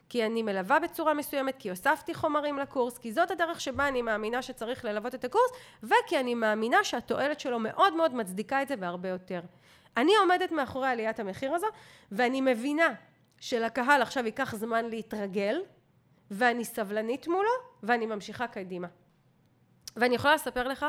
כי 0.08 0.26
אני 0.26 0.42
מלווה 0.42 0.80
בצורה 0.80 1.14
מסוימת, 1.14 1.56
כי 1.58 1.70
הוספתי 1.70 2.14
חומרים 2.14 2.58
לקורס, 2.58 2.98
כי 2.98 3.12
זאת 3.12 3.30
הדרך 3.30 3.60
שבה 3.60 3.88
אני 3.88 4.02
מאמינה 4.02 4.42
שצריך 4.42 4.84
ללוות 4.84 5.14
את 5.14 5.24
הקורס, 5.24 5.50
וכי 5.82 6.20
אני 6.20 6.34
מאמינה 6.34 6.84
שהתועלת 6.84 7.40
שלו 7.40 7.58
מאוד 7.58 7.94
מאוד 7.94 8.14
מצדיקה 8.14 8.62
את 8.62 8.68
זה 8.68 8.74
והרבה 8.78 9.08
יותר. 9.08 9.40
אני 9.96 10.12
עומדת 10.16 10.52
מאחורי 10.52 10.88
עליית 10.88 11.20
המחיר 11.20 11.54
הזו, 11.54 11.66
ואני 12.12 12.40
מבינה 12.40 12.94
שלקהל 13.40 14.02
עכשיו 14.02 14.26
ייקח 14.26 14.54
זמן 14.54 14.84
להתרגל, 14.84 15.60
ואני 16.30 16.64
סבלנית 16.64 17.28
מולו, 17.28 17.50
ואני 17.82 18.06
ממשיכה 18.06 18.46
קדימה. 18.46 18.88
ואני 19.96 20.14
יכולה 20.14 20.34
לספר 20.34 20.68
לך 20.68 20.86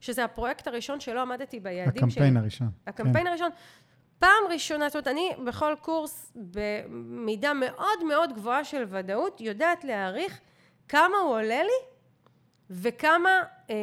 שזה 0.00 0.24
הפרויקט 0.24 0.66
הראשון 0.66 1.00
שלא 1.00 1.20
עמדתי 1.20 1.60
ביעדים 1.60 1.92
שלי. 1.92 2.00
הקמפיין 2.00 2.36
הראשון. 2.36 2.70
הקמפיין 2.86 3.24
כן. 3.24 3.26
הראשון. 3.26 3.50
פעם 4.20 4.44
ראשונה, 4.50 4.88
זאת 4.88 4.94
אומרת, 4.94 5.08
אני 5.08 5.30
בכל 5.46 5.74
קורס 5.80 6.32
במידה 6.36 7.52
מאוד 7.54 8.04
מאוד 8.04 8.32
גבוהה 8.32 8.64
של 8.64 8.84
ודאות 8.88 9.40
יודעת 9.40 9.84
להעריך 9.84 10.40
כמה 10.88 11.16
הוא 11.16 11.30
עולה 11.30 11.62
לי 11.62 11.90
וכמה, 12.70 13.42
אה, 13.70 13.76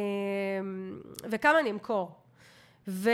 וכמה 1.30 1.60
אני 1.60 1.70
אמכור. 1.70 2.10
ו, 2.88 3.10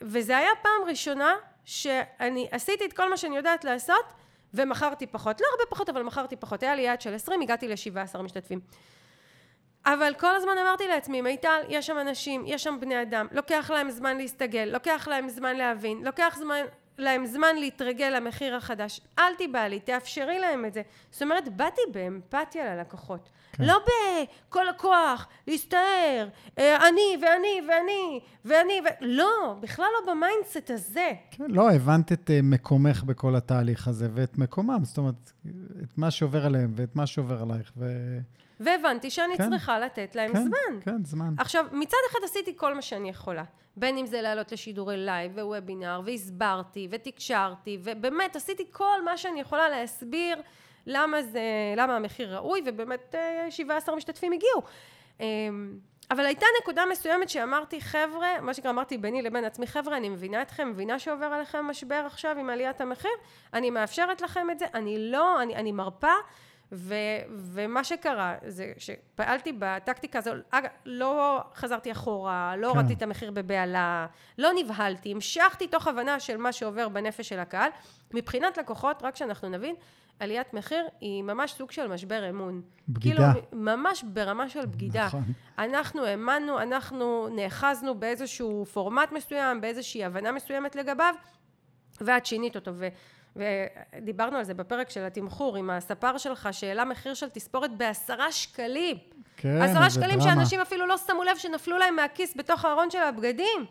וזה 0.00 0.36
היה 0.36 0.50
פעם 0.62 0.88
ראשונה 0.88 1.34
שאני 1.64 2.48
עשיתי 2.50 2.84
את 2.84 2.92
כל 2.92 3.10
מה 3.10 3.16
שאני 3.16 3.36
יודעת 3.36 3.64
לעשות 3.64 4.04
ומכרתי 4.54 5.06
פחות. 5.06 5.40
לא 5.40 5.46
הרבה 5.50 5.70
פחות, 5.70 5.88
אבל 5.88 6.02
מכרתי 6.02 6.36
פחות. 6.36 6.62
היה 6.62 6.74
לי 6.74 6.82
יעד 6.82 7.00
של 7.00 7.14
20, 7.14 7.40
הגעתי 7.40 7.68
ל-17 7.68 8.22
משתתפים. 8.22 8.60
אבל 9.86 10.14
כל 10.18 10.36
הזמן 10.36 10.58
אמרתי 10.62 10.88
לעצמי, 10.88 11.20
מיטל, 11.20 11.60
יש 11.68 11.86
שם 11.86 11.98
אנשים, 11.98 12.42
יש 12.46 12.62
שם 12.62 12.76
בני 12.80 13.02
אדם, 13.02 13.26
לוקח 13.32 13.70
להם 13.70 13.90
זמן 13.90 14.16
להסתגל, 14.16 14.68
לוקח 14.72 15.08
להם 15.10 15.28
זמן 15.28 15.56
להבין, 15.56 16.04
לוקח 16.04 16.36
זמן, 16.38 16.60
להם 16.98 17.26
זמן 17.26 17.56
להתרגל 17.56 18.08
למחיר 18.08 18.56
החדש. 18.56 19.00
אל 19.18 19.34
תיבהלי, 19.34 19.80
תאפשרי 19.80 20.38
להם 20.38 20.64
את 20.64 20.74
זה. 20.74 20.82
זאת 21.10 21.22
אומרת, 21.22 21.48
באתי 21.48 21.80
באמפתיה 21.92 22.74
ללקוחות. 22.74 23.28
כן. 23.56 23.64
לא 23.64 23.78
בכל 24.48 24.68
הכוח, 24.68 25.28
להסתער, 25.46 26.28
אה, 26.58 26.88
אני 26.88 27.16
ואני 27.22 27.60
ואני 27.68 28.20
ואני 28.44 28.80
ו... 28.84 28.86
לא, 29.00 29.56
בכלל 29.60 29.86
לא 29.94 30.12
ב 30.12 30.19
mindset 30.19 30.70
הזה. 30.70 31.12
כן, 31.30 31.44
לא, 31.48 31.70
הבנת 31.70 32.12
את 32.12 32.30
אה, 32.30 32.40
מקומך 32.42 33.02
בכל 33.02 33.36
התהליך 33.36 33.88
הזה, 33.88 34.08
ואת 34.14 34.38
מקומם, 34.38 34.80
זאת 34.82 34.98
אומרת, 34.98 35.32
את 35.82 35.98
מה 35.98 36.10
שעובר 36.10 36.46
עליהם 36.46 36.72
ואת 36.76 36.96
מה 36.96 37.06
שעובר 37.06 37.42
עלייך, 37.42 37.72
ו... 37.76 37.86
והבנתי 38.60 39.10
שאני 39.10 39.36
כן. 39.36 39.50
צריכה 39.50 39.78
לתת 39.78 40.16
להם 40.16 40.32
כן, 40.32 40.42
זמן. 40.42 40.80
כן, 40.80 41.04
זמן. 41.04 41.34
עכשיו, 41.38 41.64
מצד 41.72 41.96
אחד 42.10 42.18
עשיתי 42.24 42.52
כל 42.56 42.74
מה 42.74 42.82
שאני 42.82 43.08
יכולה. 43.08 43.44
בין 43.76 43.98
אם 43.98 44.06
זה 44.06 44.22
לעלות 44.22 44.52
לשידורי 44.52 44.96
live 44.96 45.32
ו 45.34 45.41
webinar, 45.41 46.00
והסברתי, 46.04 46.88
ותקשרתי, 46.90 47.78
ובאמת 47.82 48.36
עשיתי 48.36 48.64
כל 48.70 49.04
מה 49.04 49.16
שאני 49.16 49.40
יכולה 49.40 49.68
להסביר 49.68 50.36
למה 50.86 51.22
זה, 51.22 51.40
למה 51.76 51.96
המחיר 51.96 52.36
ראוי, 52.36 52.62
ובאמת 52.64 53.14
אה, 53.14 53.50
17 53.50 53.96
משתתפים 53.96 54.32
הגיעו. 54.32 54.62
אמ, 55.20 55.78
אבל 56.10 56.26
הייתה 56.26 56.46
נקודה 56.62 56.84
מסוימת 56.90 57.28
שאמרתי, 57.28 57.80
חבר'ה, 57.80 58.40
מה 58.42 58.54
שנקרא, 58.54 58.70
אמרתי 58.70 58.98
ביני 58.98 59.22
לבין 59.22 59.44
עצמי, 59.44 59.66
חבר'ה, 59.66 59.96
אני 59.96 60.08
מבינה 60.08 60.42
אתכם, 60.42 60.68
מבינה 60.68 60.98
שעובר 60.98 61.26
עליכם 61.26 61.64
משבר 61.64 62.02
עכשיו 62.06 62.36
עם 62.38 62.50
עליית 62.50 62.80
המחיר, 62.80 63.10
אני 63.54 63.70
מאפשרת 63.70 64.20
לכם 64.20 64.50
את 64.50 64.58
זה, 64.58 64.66
אני 64.74 65.10
לא, 65.10 65.42
אני, 65.42 65.56
אני 65.56 65.72
מרפה, 65.72 66.12
ו, 66.72 66.94
ומה 67.30 67.84
שקרה 67.84 68.34
זה 68.46 68.72
שפעלתי 68.78 69.52
בטקטיקה 69.58 70.18
הזו, 70.18 70.30
אגב, 70.50 70.68
לא 70.86 71.40
חזרתי 71.54 71.92
אחורה, 71.92 72.54
לא 72.56 72.68
כן. 72.68 72.78
הורדתי 72.78 72.94
את 72.94 73.02
המחיר 73.02 73.30
בבהלה, 73.30 74.06
לא 74.38 74.50
נבהלתי, 74.56 75.12
המשכתי 75.12 75.66
תוך 75.66 75.86
הבנה 75.86 76.20
של 76.20 76.36
מה 76.36 76.52
שעובר 76.52 76.88
בנפש 76.88 77.28
של 77.28 77.38
הקהל. 77.38 77.70
מבחינת 78.14 78.58
לקוחות, 78.58 79.02
רק 79.02 79.16
שאנחנו 79.16 79.48
נבין, 79.48 79.74
עליית 80.20 80.54
מחיר 80.54 80.86
היא 81.00 81.22
ממש 81.22 81.52
סוג 81.52 81.70
של 81.70 81.86
משבר 81.86 82.30
אמון. 82.30 82.62
בגידה. 82.88 83.32
כאילו, 83.32 83.46
ממש 83.52 84.04
ברמה 84.06 84.48
של 84.48 84.66
בגידה. 84.66 85.06
נכון. 85.06 85.24
אנחנו 85.58 86.04
האמנו, 86.04 86.62
אנחנו 86.62 87.28
נאחזנו 87.28 87.94
באיזשהו 87.94 88.64
פורמט 88.64 89.12
מסוים, 89.12 89.60
באיזושהי 89.60 90.04
הבנה 90.04 90.32
מסוימת 90.32 90.76
לגביו, 90.76 91.14
ואת 92.00 92.26
שינית 92.26 92.56
אותו. 92.56 92.70
ו, 92.74 92.88
ודיברנו 93.36 94.36
על 94.36 94.44
זה 94.44 94.54
בפרק 94.54 94.90
של 94.90 95.04
התמחור, 95.04 95.56
עם 95.56 95.70
הספר 95.70 96.18
שלך, 96.18 96.48
שהעלה 96.52 96.84
מחיר 96.84 97.14
של 97.14 97.28
תספורת 97.28 97.76
בעשרה 97.76 98.32
שקלים. 98.32 98.96
כן, 99.36 99.62
עשרה 99.62 99.88
זה 99.88 99.94
שקלים 99.94 100.18
דרמה. 100.18 100.34
שאנשים 100.34 100.60
אפילו 100.60 100.86
לא 100.86 100.96
שמו 100.96 101.24
לב 101.24 101.36
שנפלו 101.36 101.78
להם 101.78 101.96
מהכיס 101.96 102.36
בתוך 102.36 102.64
הארון 102.64 102.90
של 102.90 102.98
הבגדים. 102.98 103.66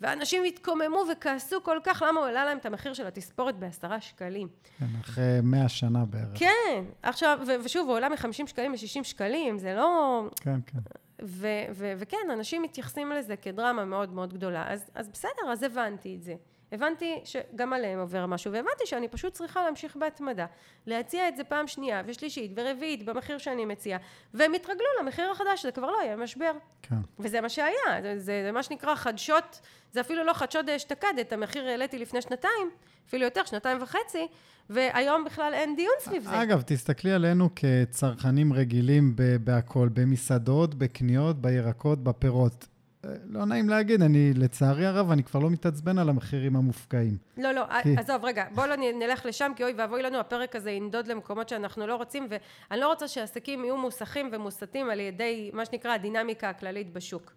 ואנשים 0.00 0.44
התקוממו 0.44 1.04
וכעסו 1.12 1.62
כל 1.62 1.78
כך, 1.84 2.02
למה 2.08 2.20
הוא 2.20 2.26
העלה 2.26 2.44
להם 2.44 2.58
את 2.58 2.66
המחיר 2.66 2.94
של 2.94 3.06
התספורת 3.06 3.56
בעשרה 3.56 4.00
שקלים. 4.00 4.48
כן, 4.78 4.86
אחרי 5.00 5.38
100 5.42 5.68
שנה 5.68 6.04
בערך. 6.04 6.38
כן, 6.38 6.84
עכשיו, 7.02 7.38
ו- 7.46 7.64
ושוב, 7.64 7.88
הוא 7.88 7.96
עולה 7.96 8.08
מ-50 8.08 8.46
שקלים 8.46 8.72
ל-60 8.72 9.04
שקלים, 9.04 9.58
זה 9.58 9.74
לא... 9.74 10.22
כן, 10.40 10.58
כן. 10.66 10.78
ו- 11.22 11.46
ו- 11.74 11.92
וכן, 11.96 12.16
אנשים 12.32 12.62
מתייחסים 12.62 13.10
לזה 13.12 13.36
כדרמה 13.36 13.84
מאוד 13.84 14.12
מאוד 14.12 14.34
גדולה. 14.34 14.72
אז, 14.72 14.90
אז 14.94 15.08
בסדר, 15.08 15.52
אז 15.52 15.62
הבנתי 15.62 16.16
את 16.16 16.22
זה. 16.22 16.34
הבנתי 16.72 17.20
שגם 17.24 17.72
עליהם 17.72 17.98
עובר 17.98 18.26
משהו, 18.26 18.52
והבנתי 18.52 18.86
שאני 18.86 19.08
פשוט 19.08 19.32
צריכה 19.32 19.64
להמשיך 19.64 19.96
בהתמדה. 19.96 20.46
להציע 20.86 21.28
את 21.28 21.36
זה 21.36 21.44
פעם 21.44 21.66
שנייה 21.66 22.02
ושלישית 22.06 22.52
ורביעית 22.56 23.04
במחיר 23.04 23.38
שאני 23.38 23.64
מציעה, 23.64 23.98
והם 24.34 24.54
התרגלו 24.54 24.86
למחיר 25.00 25.30
החדש, 25.30 25.62
זה 25.62 25.72
כבר 25.72 25.90
לא 25.90 25.98
יהיה 26.02 26.16
משבר. 26.16 26.52
כן. 26.82 26.96
וזה 27.18 27.40
מה 27.40 27.48
שהיה, 27.48 28.02
זה, 28.02 28.18
זה, 28.18 28.42
זה 28.46 28.52
מה 28.52 28.62
שנקרא 28.62 28.94
חדשות, 28.94 29.60
זה 29.92 30.00
אפילו 30.00 30.24
לא 30.24 30.32
חדשות 30.32 30.66
דאשתקד, 30.66 31.14
את 31.20 31.32
המחיר 31.32 31.66
העליתי 31.66 31.98
לפני 31.98 32.22
שנתיים, 32.22 32.70
אפילו 33.08 33.24
יותר, 33.24 33.44
שנתיים 33.44 33.82
וחצי, 33.82 34.26
והיום 34.70 35.24
בכלל 35.24 35.54
אין 35.54 35.76
דיון 35.76 35.94
סביב 35.98 36.22
זה. 36.24 36.42
אגב, 36.42 36.62
תסתכלי 36.66 37.12
עלינו 37.12 37.48
כצרכנים 37.56 38.52
רגילים 38.52 39.16
ב- 39.16 39.36
בהכל, 39.36 39.88
במסעדות, 39.92 40.74
בקניות, 40.74 41.42
בירקות, 41.42 42.04
בפירות. 42.04 42.66
אה, 43.04 43.10
לא 43.26 43.44
נעים 43.44 43.68
להגיד, 43.68 44.02
אני, 44.02 44.32
לצערי 44.34 44.86
הרב, 44.86 45.10
אני 45.10 45.22
כבר 45.22 45.40
לא 45.40 45.50
מתעצבן 45.50 45.98
על 45.98 46.08
המחירים 46.08 46.56
המופקעים. 46.56 47.16
לא, 47.36 47.52
לא, 47.52 47.62
כי- 47.82 47.96
עזוב, 47.96 48.24
רגע, 48.24 48.44
בואו 48.54 48.66
לא 48.66 48.74
נלך 48.76 49.26
לשם, 49.26 49.52
כי 49.56 49.64
אוי 49.64 49.74
ואבוי 49.78 50.02
לנו, 50.02 50.18
הפרק 50.18 50.56
הזה 50.56 50.70
ינדוד 50.70 51.06
למקומות 51.06 51.48
שאנחנו 51.48 51.86
לא 51.86 51.96
רוצים, 51.96 52.26
ואני 52.30 52.80
לא 52.80 52.88
רוצה 52.88 53.08
שעסקים 53.08 53.64
יהיו 53.64 53.76
מוסכים 53.76 54.30
ומוסתים 54.32 54.90
על 54.90 55.00
ידי 55.00 55.50
מה 55.52 55.64
שנקרא 55.64 55.94
הדינמיקה 55.94 56.50
הכללית 56.50 56.92
בשוק. 56.92 57.32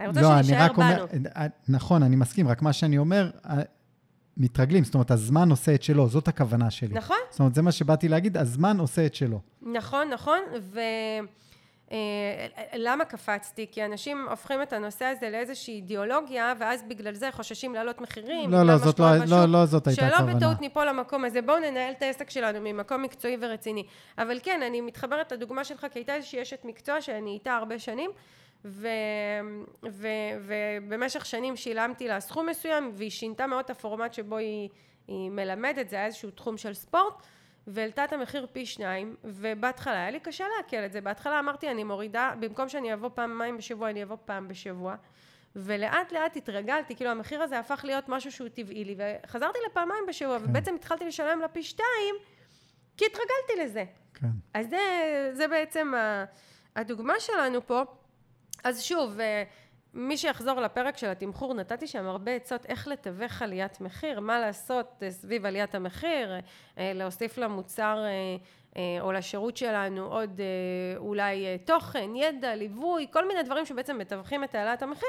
אני 0.00 0.08
רוצה 0.08 0.20
לא, 0.20 0.42
שנישאר 0.42 0.64
רק 0.64 0.76
אומר, 0.76 1.06
בנו. 1.12 1.28
אה, 1.36 1.46
נכון, 1.68 2.02
אני 2.02 2.16
מסכים, 2.16 2.48
רק 2.48 2.62
מה 2.62 2.72
שאני 2.72 2.98
אומר, 2.98 3.30
אה, 3.46 3.56
מתרגלים, 4.36 4.84
זאת 4.84 4.94
אומרת, 4.94 5.10
הזמן 5.10 5.50
עושה 5.50 5.74
את 5.74 5.82
שלו, 5.82 6.08
זאת 6.08 6.28
הכוונה 6.28 6.70
שלי. 6.70 6.94
נכון, 6.94 7.16
זאת 7.30 7.40
אומרת, 7.40 7.54
זה 7.54 7.62
מה 7.62 7.72
שבאתי 7.72 8.08
להגיד, 8.08 8.36
הזמן 8.36 8.78
עושה 8.80 9.06
את 9.06 9.14
שלו. 9.14 9.40
נכון, 9.62 10.08
נכון, 10.12 10.38
ו... 10.60 10.80
אה, 11.92 12.46
למה 12.74 13.04
קפצתי? 13.04 13.66
כי 13.72 13.84
אנשים 13.84 14.26
הופכים 14.30 14.62
את 14.62 14.72
הנושא 14.72 15.04
הזה 15.04 15.30
לאיזושהי 15.30 15.74
אידיאולוגיה, 15.74 16.54
ואז 16.58 16.82
בגלל 16.82 17.14
זה 17.14 17.28
חוששים 17.32 17.74
להעלות 17.74 18.00
מחירים. 18.00 18.50
לא, 18.50 18.62
לא, 18.62 18.76
זאת 18.76 18.98
לא-. 18.98 19.06
לא- 19.26 19.46
לא 19.46 19.66
זאת 19.66 19.86
הייתה 19.86 20.02
שלא 20.02 20.14
הכוונה. 20.16 20.34
בטעות 20.34 20.60
ניפול 20.60 20.88
למקום 20.88 21.24
הזה. 21.24 21.42
בואו 21.42 21.58
ננהל 21.58 21.92
את 21.92 22.02
העסק 22.02 22.30
שלנו 22.30 22.58
ממקום 22.62 23.02
מקצועי 23.02 23.36
ורציני. 23.40 23.86
אבל 24.18 24.38
כן, 24.42 24.60
אני 24.66 24.80
מתחברת 24.80 25.32
לדוגמה 25.32 25.64
שלך, 25.64 25.86
כי 25.92 25.98
הייתה 25.98 26.14
איזושהי 26.14 26.42
אשת 26.42 26.64
מקצוע 26.64 27.00
שאני 27.00 27.30
איתה 27.30 27.52
הרבה 27.56 27.78
שנים, 27.78 28.10
ו... 28.64 28.88
ו... 29.90 30.08
ובמשך 30.46 31.26
שנים 31.26 31.56
שילמתי 31.56 32.08
לה 32.08 32.20
סכום 32.20 32.46
מסוים, 32.48 32.92
והיא 32.94 33.10
שינתה 33.10 33.46
מאוד 33.46 33.64
את 33.64 33.70
הפורמט 33.70 34.12
שבו 34.14 34.36
היא, 34.36 34.68
היא 35.08 35.30
מלמדת, 35.30 35.88
זה 35.88 35.96
היה 35.96 36.06
איזשהו 36.06 36.30
תחום 36.30 36.56
של 36.56 36.74
ספורט. 36.74 37.22
והעלתה 37.66 38.04
את 38.04 38.12
המחיר 38.12 38.46
פי 38.52 38.66
שניים, 38.66 39.16
ובהתחלה 39.24 39.94
היה 39.94 40.10
לי 40.10 40.20
קשה 40.20 40.44
לעכל 40.56 40.76
את 40.76 40.92
זה. 40.92 41.00
בהתחלה 41.00 41.38
אמרתי, 41.38 41.70
אני 41.70 41.84
מורידה, 41.84 42.32
במקום 42.40 42.68
שאני 42.68 42.94
אבוא 42.94 43.10
פעמיים 43.14 43.56
בשבוע, 43.56 43.90
אני 43.90 44.02
אבוא 44.02 44.16
פעם 44.24 44.48
בשבוע. 44.48 44.96
ולאט 45.56 46.12
לאט 46.12 46.36
התרגלתי, 46.36 46.96
כאילו 46.96 47.10
המחיר 47.10 47.42
הזה 47.42 47.58
הפך 47.58 47.84
להיות 47.84 48.04
משהו 48.08 48.32
שהוא 48.32 48.48
טבעי 48.48 48.84
לי, 48.84 48.96
וחזרתי 48.98 49.58
לפעמיים 49.70 50.04
בשבוע, 50.08 50.38
כן. 50.38 50.44
ובעצם 50.44 50.74
התחלתי 50.74 51.04
לשלם 51.04 51.40
לה 51.40 51.48
פי 51.48 51.62
שתיים, 51.62 52.14
כי 52.96 53.04
התרגלתי 53.06 53.64
לזה. 53.64 53.84
כן. 54.14 54.26
אז 54.54 54.66
זה, 54.70 54.78
זה 55.32 55.48
בעצם 55.48 55.92
הדוגמה 56.76 57.20
שלנו 57.20 57.66
פה. 57.66 57.82
אז 58.64 58.82
שוב, 58.82 59.20
אה, 59.20 59.42
מי 59.98 60.16
שיחזור 60.16 60.60
לפרק 60.60 60.96
של 60.96 61.06
התמחור, 61.06 61.54
נתתי 61.54 61.86
שם 61.86 62.06
הרבה 62.06 62.32
עצות 62.32 62.66
איך 62.66 62.88
לתווך 62.88 63.42
עליית 63.42 63.80
מחיר, 63.80 64.20
מה 64.20 64.40
לעשות 64.40 65.02
אה, 65.02 65.10
סביב 65.10 65.46
עליית 65.46 65.74
המחיר, 65.74 66.34
אה, 66.78 66.92
להוסיף 66.94 67.38
למוצר 67.38 68.04
אה, 68.04 68.36
אה, 68.76 69.00
או 69.00 69.12
לשירות 69.12 69.56
שלנו 69.56 70.02
עוד 70.02 70.40
אה, 70.40 70.98
אולי 70.98 71.46
אה, 71.46 71.56
תוכן, 71.64 72.10
ידע, 72.16 72.54
ליווי, 72.54 73.06
כל 73.12 73.28
מיני 73.28 73.42
דברים 73.42 73.66
שבעצם 73.66 73.98
מתווכים 73.98 74.44
את 74.44 74.54
העלאת 74.54 74.82
המחיר, 74.82 75.08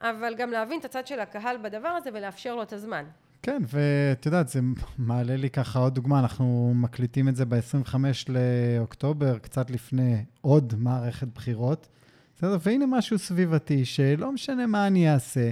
אבל 0.00 0.34
גם 0.38 0.50
להבין 0.50 0.80
את 0.80 0.84
הצד 0.84 1.06
של 1.06 1.20
הקהל 1.20 1.56
בדבר 1.62 1.88
הזה 1.88 2.10
ולאפשר 2.12 2.54
לו 2.54 2.62
את 2.62 2.72
הזמן. 2.72 3.04
כן, 3.42 3.62
ואת 3.68 4.26
יודעת, 4.26 4.48
זה 4.48 4.60
מעלה 4.98 5.36
לי 5.36 5.50
ככה 5.50 5.78
עוד 5.78 5.94
דוגמה, 5.94 6.18
אנחנו 6.18 6.72
מקליטים 6.74 7.28
את 7.28 7.36
זה 7.36 7.44
ב-25 7.44 7.94
לאוקטובר, 8.28 9.38
קצת 9.38 9.70
לפני 9.70 10.24
עוד 10.40 10.74
מערכת 10.78 11.28
בחירות. 11.28 11.88
בסדר? 12.36 12.56
והנה 12.62 12.86
משהו 12.86 13.18
סביבתי, 13.18 13.84
שלא 13.84 14.32
משנה 14.32 14.66
מה 14.66 14.86
אני 14.86 15.12
אעשה, 15.12 15.50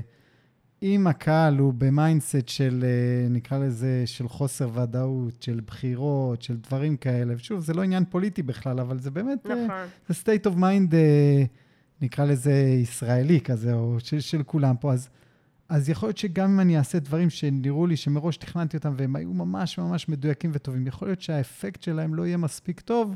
אם 0.82 1.06
הקהל 1.06 1.58
הוא 1.58 1.74
ב 1.78 1.87
mindset 1.87 2.48
של, 2.48 2.84
אה, 2.84 3.28
נקרא 3.28 3.58
לזה, 3.58 4.02
של 4.06 4.28
חוסר 4.28 4.68
ודאות, 4.74 5.42
של 5.42 5.60
בחירות, 5.66 6.42
של 6.42 6.56
דברים 6.56 6.96
כאלה, 6.96 7.34
ושוב, 7.36 7.60
זה 7.60 7.74
לא 7.74 7.82
עניין 7.82 8.04
פוליטי 8.04 8.42
בכלל, 8.42 8.80
אבל 8.80 8.98
זה 8.98 9.10
באמת, 9.10 9.46
אה, 9.50 9.64
נכון. 9.64 9.86
זה 10.08 10.14
state 10.22 10.46
of 10.46 10.56
mind, 10.56 10.94
אה, 10.94 11.44
נקרא 12.00 12.24
לזה 12.24 12.52
ישראלי 12.82 13.40
כזה, 13.40 13.74
או 13.74 13.96
של, 13.98 14.20
של 14.20 14.42
כולם 14.42 14.76
פה. 14.76 14.92
אז, 14.92 15.08
אז 15.68 15.88
יכול 15.88 16.06
להיות 16.06 16.18
שגם 16.18 16.50
אם 16.50 16.60
אני 16.60 16.78
אעשה 16.78 16.98
דברים 16.98 17.30
שנראו 17.30 17.86
לי 17.86 17.96
שמראש 17.96 18.36
תכננתי 18.36 18.76
אותם 18.76 18.94
והם 18.96 19.16
היו 19.16 19.32
ממש 19.32 19.78
ממש 19.78 20.08
מדויקים 20.08 20.50
וטובים, 20.54 20.86
יכול 20.86 21.08
להיות 21.08 21.20
שהאפקט 21.20 21.82
שלהם 21.82 22.14
לא 22.14 22.26
יהיה 22.26 22.36
מספיק 22.36 22.80
טוב 22.80 23.14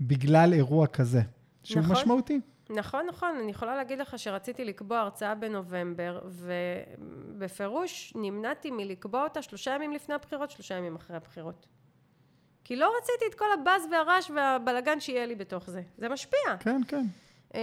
בגלל 0.00 0.52
אירוע 0.52 0.86
כזה, 0.86 1.22
שהוא 1.62 1.82
נכון. 1.82 1.96
משמעותי. 1.96 2.40
נכון, 2.70 3.06
נכון, 3.06 3.36
אני 3.42 3.50
יכולה 3.50 3.76
להגיד 3.76 3.98
לך 3.98 4.18
שרציתי 4.18 4.64
לקבוע 4.64 4.98
הרצאה 4.98 5.34
בנובמבר, 5.34 6.20
ובפירוש 6.26 8.12
נמנעתי 8.16 8.70
מלקבוע 8.70 9.24
אותה 9.24 9.42
שלושה 9.42 9.70
ימים 9.70 9.92
לפני 9.92 10.14
הבחירות, 10.14 10.50
שלושה 10.50 10.74
ימים 10.74 10.96
אחרי 10.96 11.16
הבחירות. 11.16 11.66
כי 12.64 12.76
לא 12.76 12.92
רציתי 12.98 13.24
את 13.30 13.34
כל 13.34 13.52
הבאז 13.60 13.86
והרעש 13.90 14.30
והבלגן 14.30 15.00
שיהיה 15.00 15.26
לי 15.26 15.34
בתוך 15.34 15.70
זה. 15.70 15.82
זה 15.98 16.08
משפיע. 16.08 16.56
כן, 16.60 16.80
כן. 16.88 17.04
אמ, 17.54 17.60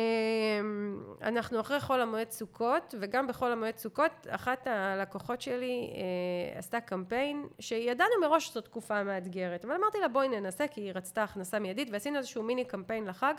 אנחנו 1.22 1.60
אחרי 1.60 1.80
חול 1.80 2.02
המועד 2.02 2.32
סוכות, 2.32 2.96
וגם 3.00 3.28
בחול 3.28 3.52
המועד 3.52 3.78
סוכות, 3.78 4.28
אחת 4.30 4.68
הלקוחות 4.68 5.42
שלי 5.42 5.94
אה, 5.96 6.60
עשתה 6.60 6.82
קמפיין, 6.82 7.48
שידענו 7.60 8.12
מראש 8.22 8.48
שזו 8.48 8.62
תקופה 8.62 9.04
מאתגרת, 9.04 9.66
אבל 9.66 9.76
אמרתי 9.76 10.00
לה 10.00 10.08
בואי 10.08 10.28
ננסה, 10.28 10.68
כי 10.68 10.82
היא 10.82 10.92
רצתה 10.96 11.24
הכנסה 11.24 11.60
מיידית, 11.60 11.88
ועשינו 11.92 12.18
איזשהו 12.18 12.44
מיני 12.44 12.66
קמפיין 12.66 13.06
לחג, 13.06 13.34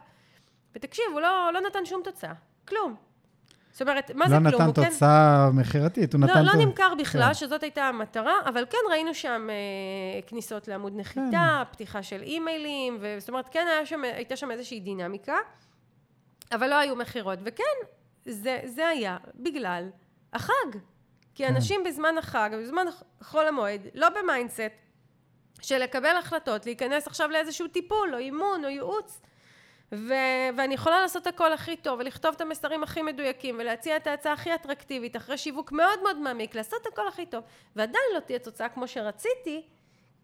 ותקשיב, 0.77 1.05
הוא 1.13 1.21
לא, 1.21 1.51
לא 1.53 1.61
נתן 1.61 1.85
שום 1.85 2.01
תוצאה, 2.05 2.33
כלום. 2.69 2.95
זאת 3.73 3.83
אומרת, 3.83 4.11
מה 4.11 4.29
זה 4.29 4.35
לא 4.35 4.51
כלום? 4.51 4.63
נתן 4.63 4.65
הוא 4.67 4.75
כן- 4.75 4.91
תוצאה 4.91 5.51
מכירתית, 5.53 6.13
הוא 6.15 6.21
לא, 6.21 6.27
נתן... 6.27 6.45
לא 6.45 6.53
ת- 6.53 6.55
נמכר 6.55 6.93
בכלל, 6.99 7.23
כן. 7.29 7.35
שזאת 7.35 7.63
הייתה 7.63 7.85
המטרה, 7.85 8.33
אבל 8.47 8.65
כן 8.71 8.79
ראינו 8.91 9.15
שם 9.15 9.49
אה, 9.51 10.23
כניסות 10.23 10.69
לעמוד 10.69 10.93
נחיתה, 10.97 11.63
פתיחה 11.73 12.03
של 12.03 12.23
אימיילים, 12.23 12.99
ו- 13.01 13.17
זאת 13.19 13.29
אומרת, 13.29 13.49
כן 13.49 13.67
שם, 13.85 14.05
הייתה 14.05 14.37
שם 14.37 14.51
איזושהי 14.51 14.81
דינמיקה, 14.81 15.37
אבל 16.53 16.71
לא 16.71 16.75
היו 16.75 16.97
מכירות. 16.97 17.39
וכן, 17.45 17.65
זה, 18.25 18.61
זה 18.65 18.89
היה 18.89 19.17
בגלל 19.35 19.89
החג. 20.33 20.53
כי 21.35 21.45
כן. 21.47 21.55
אנשים 21.55 21.85
בזמן 21.85 22.19
החג, 22.19 22.51
בזמן 22.63 22.87
חול 23.23 23.47
המועד, 23.47 23.81
לא 23.95 24.09
ב 24.09 24.15
mindset 24.15 24.61
של 25.61 25.79
לקבל 25.79 26.17
החלטות, 26.17 26.67
להיכנס 26.67 27.07
עכשיו 27.07 27.29
לאיזשהו 27.31 27.69
טיפול, 27.69 28.15
או 28.15 28.19
אימון, 28.19 28.65
או 28.65 28.69
ייעוץ. 28.69 29.21
ו- 29.93 30.49
ואני 30.57 30.75
יכולה 30.75 31.01
לעשות 31.01 31.27
הכל 31.27 31.53
הכי 31.53 31.77
טוב, 31.77 32.01
ולכתוב 32.01 32.35
את 32.35 32.41
המסרים 32.41 32.83
הכי 32.83 33.03
מדויקים, 33.03 33.57
ולהציע 33.59 33.97
את 33.97 34.07
ההצעה 34.07 34.33
הכי 34.33 34.55
אטרקטיבית, 34.55 35.17
אחרי 35.17 35.39
שיווק 35.39 35.73
מאוד 35.73 36.03
מאוד 36.03 36.17
מעמיק, 36.17 36.55
לעשות 36.55 36.87
הכל 36.87 37.09
הכי 37.09 37.27
טוב, 37.27 37.45
ועדיין 37.77 38.05
לא 38.15 38.21
תהיה 38.21 38.39
תוצאה 38.39 38.69
כמו 38.69 38.89
שרציתי, 38.89 39.63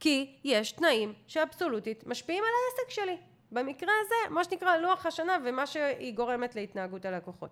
כי 0.01 0.37
יש 0.45 0.73
תנאים 0.73 1.15
שאבסולוטית 1.27 2.07
משפיעים 2.07 2.45
על 2.45 2.51
העסק 2.51 2.91
שלי. 2.91 3.17
במקרה 3.53 3.93
הזה, 4.05 4.35
מה 4.35 4.45
שנקרא 4.45 4.77
לוח 4.77 5.07
השנה 5.07 5.39
ומה 5.45 5.67
שהיא 5.67 6.15
גורמת 6.15 6.55
להתנהגות 6.55 7.05
הלקוחות. 7.05 7.51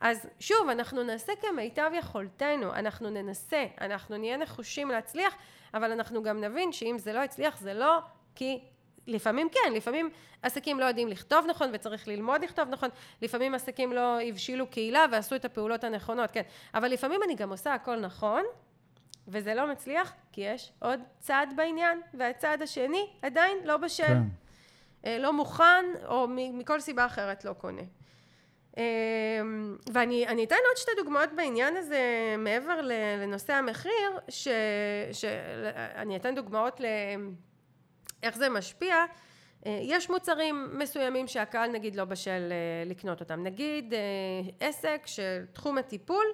אז 0.00 0.28
שוב, 0.40 0.68
אנחנו 0.68 1.02
נעשה 1.02 1.32
כמיטב 1.36 1.90
יכולתנו, 1.94 2.74
אנחנו 2.74 3.10
ננסה, 3.10 3.66
אנחנו 3.80 4.16
נהיה 4.16 4.36
נחושים 4.36 4.88
להצליח, 4.88 5.34
אבל 5.74 5.92
אנחנו 5.92 6.22
גם 6.22 6.40
נבין 6.40 6.72
שאם 6.72 6.96
זה 6.98 7.12
לא 7.12 7.20
יצליח, 7.20 7.58
זה 7.60 7.74
לא 7.74 7.98
כי 8.34 8.60
לפעמים 9.08 9.48
כן, 9.52 9.72
לפעמים 9.72 10.10
עסקים 10.42 10.80
לא 10.80 10.84
יודעים 10.84 11.08
לכתוב 11.08 11.46
נכון 11.48 11.70
וצריך 11.72 12.08
ללמוד 12.08 12.42
לכתוב 12.44 12.68
נכון, 12.68 12.88
לפעמים 13.22 13.54
עסקים 13.54 13.92
לא 13.92 14.20
הבשילו 14.20 14.66
קהילה 14.66 15.04
ועשו 15.12 15.34
את 15.36 15.44
הפעולות 15.44 15.84
הנכונות, 15.84 16.30
כן, 16.30 16.42
אבל 16.74 16.88
לפעמים 16.88 17.20
אני 17.22 17.34
גם 17.34 17.50
עושה 17.50 17.74
הכל 17.74 17.96
נכון, 17.96 18.42
וזה 19.28 19.54
לא 19.54 19.66
מצליח, 19.66 20.12
כי 20.32 20.40
יש 20.40 20.72
עוד 20.78 21.00
צעד 21.20 21.52
בעניין, 21.56 22.00
והצעד 22.14 22.62
השני 22.62 23.06
עדיין 23.22 23.58
לא 23.64 23.76
בשל. 23.76 24.04
כן. 24.04 24.22
אה, 25.04 25.18
לא 25.18 25.32
מוכן, 25.32 25.84
או 26.06 26.26
מכל 26.28 26.80
סיבה 26.80 27.06
אחרת 27.06 27.44
לא 27.44 27.52
קונה. 27.52 27.82
אה, 28.78 28.84
ואני 29.92 30.24
אתן 30.44 30.56
עוד 30.68 30.76
שתי 30.76 30.90
דוגמאות 30.96 31.32
בעניין 31.36 31.76
הזה, 31.76 32.34
מעבר 32.38 32.80
לנושא 32.82 33.52
המחיר, 33.52 34.18
שאני 35.12 36.16
אתן 36.16 36.34
דוגמאות 36.34 36.80
לאיך 38.22 38.36
זה 38.36 38.48
משפיע. 38.48 38.94
אה, 39.66 39.78
יש 39.82 40.10
מוצרים 40.10 40.68
מסוימים 40.78 41.26
שהקהל 41.26 41.70
נגיד 41.72 41.96
לא 41.96 42.04
בשל 42.04 42.52
לקנות 42.86 43.20
אותם. 43.20 43.42
נגיד 43.42 43.94
עסק 44.60 45.02
של 45.06 45.44
תחום 45.52 45.78
הטיפול, 45.78 46.24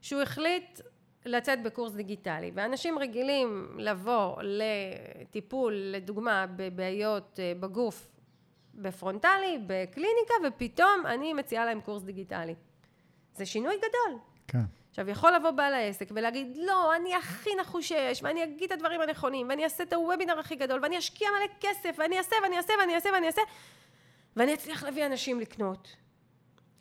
שהוא 0.00 0.22
החליט 0.22 0.80
לצאת 1.24 1.62
בקורס 1.62 1.92
דיגיטלי 1.92 2.50
ואנשים 2.54 2.98
רגילים 2.98 3.76
לבוא 3.78 4.36
לטיפול 4.42 5.74
לדוגמה 5.74 6.46
בבעיות 6.56 7.40
אה, 7.42 7.52
בגוף 7.60 8.10
בפרונטלי, 8.74 9.58
בקליניקה 9.66 10.34
ופתאום 10.48 11.06
אני 11.06 11.32
מציעה 11.32 11.64
להם 11.64 11.80
קורס 11.80 12.02
דיגיטלי. 12.02 12.54
זה 13.34 13.46
שינוי 13.46 13.76
גדול. 13.76 14.18
כן. 14.46 14.77
עכשיו 14.98 15.10
יכול 15.10 15.34
לבוא 15.34 15.50
בעל 15.50 15.74
העסק 15.74 16.08
ולהגיד 16.14 16.56
לא 16.56 16.96
אני 16.96 17.14
הכי 17.14 17.50
נחוש 17.60 17.88
שיש 17.88 18.22
ואני 18.22 18.44
אגיד 18.44 18.62
את 18.62 18.72
הדברים 18.72 19.00
הנכונים 19.00 19.48
ואני 19.48 19.64
אעשה 19.64 19.84
את 19.84 19.92
הוובינר 19.92 20.38
הכי 20.38 20.54
גדול 20.56 20.80
ואני 20.82 20.98
אשקיע 20.98 21.28
מלא 21.30 21.54
כסף 21.60 21.98
ואני 21.98 22.18
אעשה 22.18 22.36
ואני 22.42 22.56
אעשה 22.56 22.72
ואני 22.80 22.94
אעשה 22.94 23.08
ואני 23.14 23.26
אעשה 23.26 23.42
ואני 24.36 24.54
אצליח 24.54 24.84
להביא 24.84 25.06
אנשים 25.06 25.40
לקנות 25.40 25.96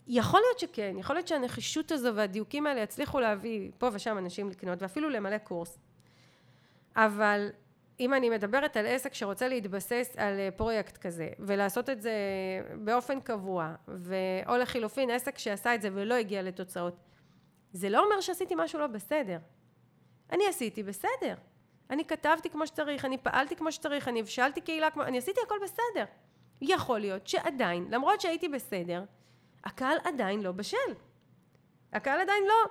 יכול 0.08 0.39
להיות 0.39 0.60
שכן, 0.60 0.95
יכול 0.99 1.15
להיות 1.15 1.27
שהנחישות 1.27 1.91
הזו 1.91 2.15
והדיוקים 2.15 2.67
האלה 2.67 2.82
יצליחו 2.82 3.19
להביא 3.19 3.71
פה 3.77 3.89
ושם 3.93 4.17
אנשים 4.17 4.49
לקנות 4.49 4.82
ואפילו 4.82 5.10
למלא 5.10 5.38
קורס. 5.38 5.80
אבל 6.95 7.49
אם 7.99 8.13
אני 8.13 8.30
מדברת 8.30 8.77
על 8.77 8.86
עסק 8.86 9.13
שרוצה 9.13 9.47
להתבסס 9.47 10.15
על 10.17 10.39
אה, 10.39 10.49
פרויקט 10.56 10.97
כזה 10.97 11.30
ולעשות 11.39 11.89
את 11.89 12.01
זה 12.01 12.12
באופן 12.75 13.19
קבוע 13.19 13.75
או 14.47 14.58
לחילופין 14.58 15.10
עסק 15.10 15.38
שעשה 15.38 15.75
את 15.75 15.82
זה 15.82 15.89
ולא 15.93 16.13
הגיע 16.13 16.41
לתוצאות 16.41 17.07
זה 17.73 17.89
לא 17.89 18.03
אומר 18.06 18.21
שעשיתי 18.21 18.53
משהו 18.58 18.80
לא 18.80 18.88
בסדר 18.88 19.38
אני 20.32 20.47
עשיתי 20.47 20.84
בסדר 20.84 21.36
אני 21.89 22.06
כתבתי 22.06 22.49
כמו 22.49 22.67
שצריך 22.67 23.06
אני 23.06 23.17
פעלתי 23.17 23.56
כמו 23.56 23.71
שצריך 23.71 24.08
אני 24.08 24.19
הבשלתי 24.19 24.62
קהילה 24.62 24.91
כמו 24.91 25.03
אני 25.03 25.17
עשיתי 25.17 25.39
הכל 25.45 25.56
בסדר 25.63 26.06
יכול 26.62 26.99
להיות 26.99 27.27
שעדיין 27.27 27.88
למרות 27.89 28.21
שהייתי 28.21 28.49
בסדר 28.49 29.03
הקהל 29.67 29.97
עדיין 30.03 30.41
לא 30.41 30.51
בשל. 30.51 30.77
הקהל 31.93 32.19
עדיין 32.19 32.43
לא, 32.43 32.69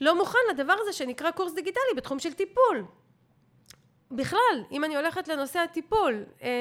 לא 0.00 0.18
מוכן 0.18 0.38
לדבר 0.50 0.74
הזה 0.80 0.92
שנקרא 0.92 1.30
קורס 1.30 1.54
דיגיטלי 1.54 1.94
בתחום 1.96 2.18
של 2.18 2.32
טיפול. 2.32 2.84
בכלל, 4.10 4.64
אם 4.70 4.84
אני 4.84 4.96
הולכת 4.96 5.28
לנושא 5.28 5.58
הטיפול, 5.58 6.24
אה, 6.42 6.46
אה, 6.48 6.52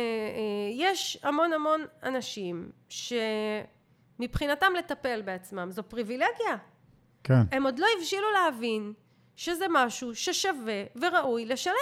יש 0.71 1.19
המון 1.23 1.53
המון 1.53 1.85
אנשים 2.03 2.71
שמבחינתם 4.19 4.73
לטפל 4.77 5.21
בעצמם 5.21 5.71
זו 5.71 5.83
פריבילגיה. 5.83 6.57
כן. 7.23 7.41
הם 7.51 7.65
עוד 7.65 7.79
לא 7.79 7.87
הבשילו 7.97 8.27
להבין 8.31 8.93
שזה 9.35 9.65
משהו 9.69 10.15
ששווה 10.15 10.83
וראוי 11.01 11.45
לשלם. 11.45 11.73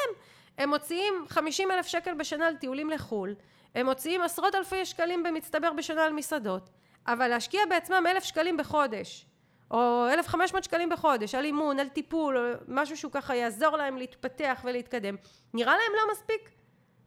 הם 0.58 0.70
מוציאים 0.70 1.14
50 1.28 1.72
אלף 1.72 1.88
שקל 1.88 2.14
בשנה 2.14 2.48
על 2.48 2.56
טיולים 2.56 2.90
לחו"ל, 2.90 3.36
הם 3.76 3.86
מוציאים 3.86 4.22
עשרות 4.22 4.56
אלפי 4.56 4.86
שקלים 4.86 5.24
במצטבר 5.24 5.74
בשנה 5.74 6.04
על 6.06 6.14
מסעדות. 6.14 6.70
אבל 7.08 7.28
להשקיע 7.28 7.62
בעצמם 7.70 8.04
אלף 8.10 8.24
שקלים 8.24 8.58
בחודש 8.58 9.26
או 9.72 10.08
אלף 10.14 10.28
חמש 10.28 10.54
מאות 10.54 10.64
שקלים 10.64 10.90
בחודש 10.90 11.36
על 11.36 11.46
אימון, 11.46 11.80
על 11.80 11.88
טיפול, 11.88 12.38
או 12.38 12.42
משהו 12.68 12.98
שהוא 12.98 13.12
ככה 13.12 13.36
יעזור 13.36 13.78
להם 13.78 13.98
להתפתח 13.98 14.62
ולהתקדם, 14.64 15.16
נראה 15.54 15.74
להם 15.74 15.92
לא 15.96 16.14
מספיק 16.14 16.52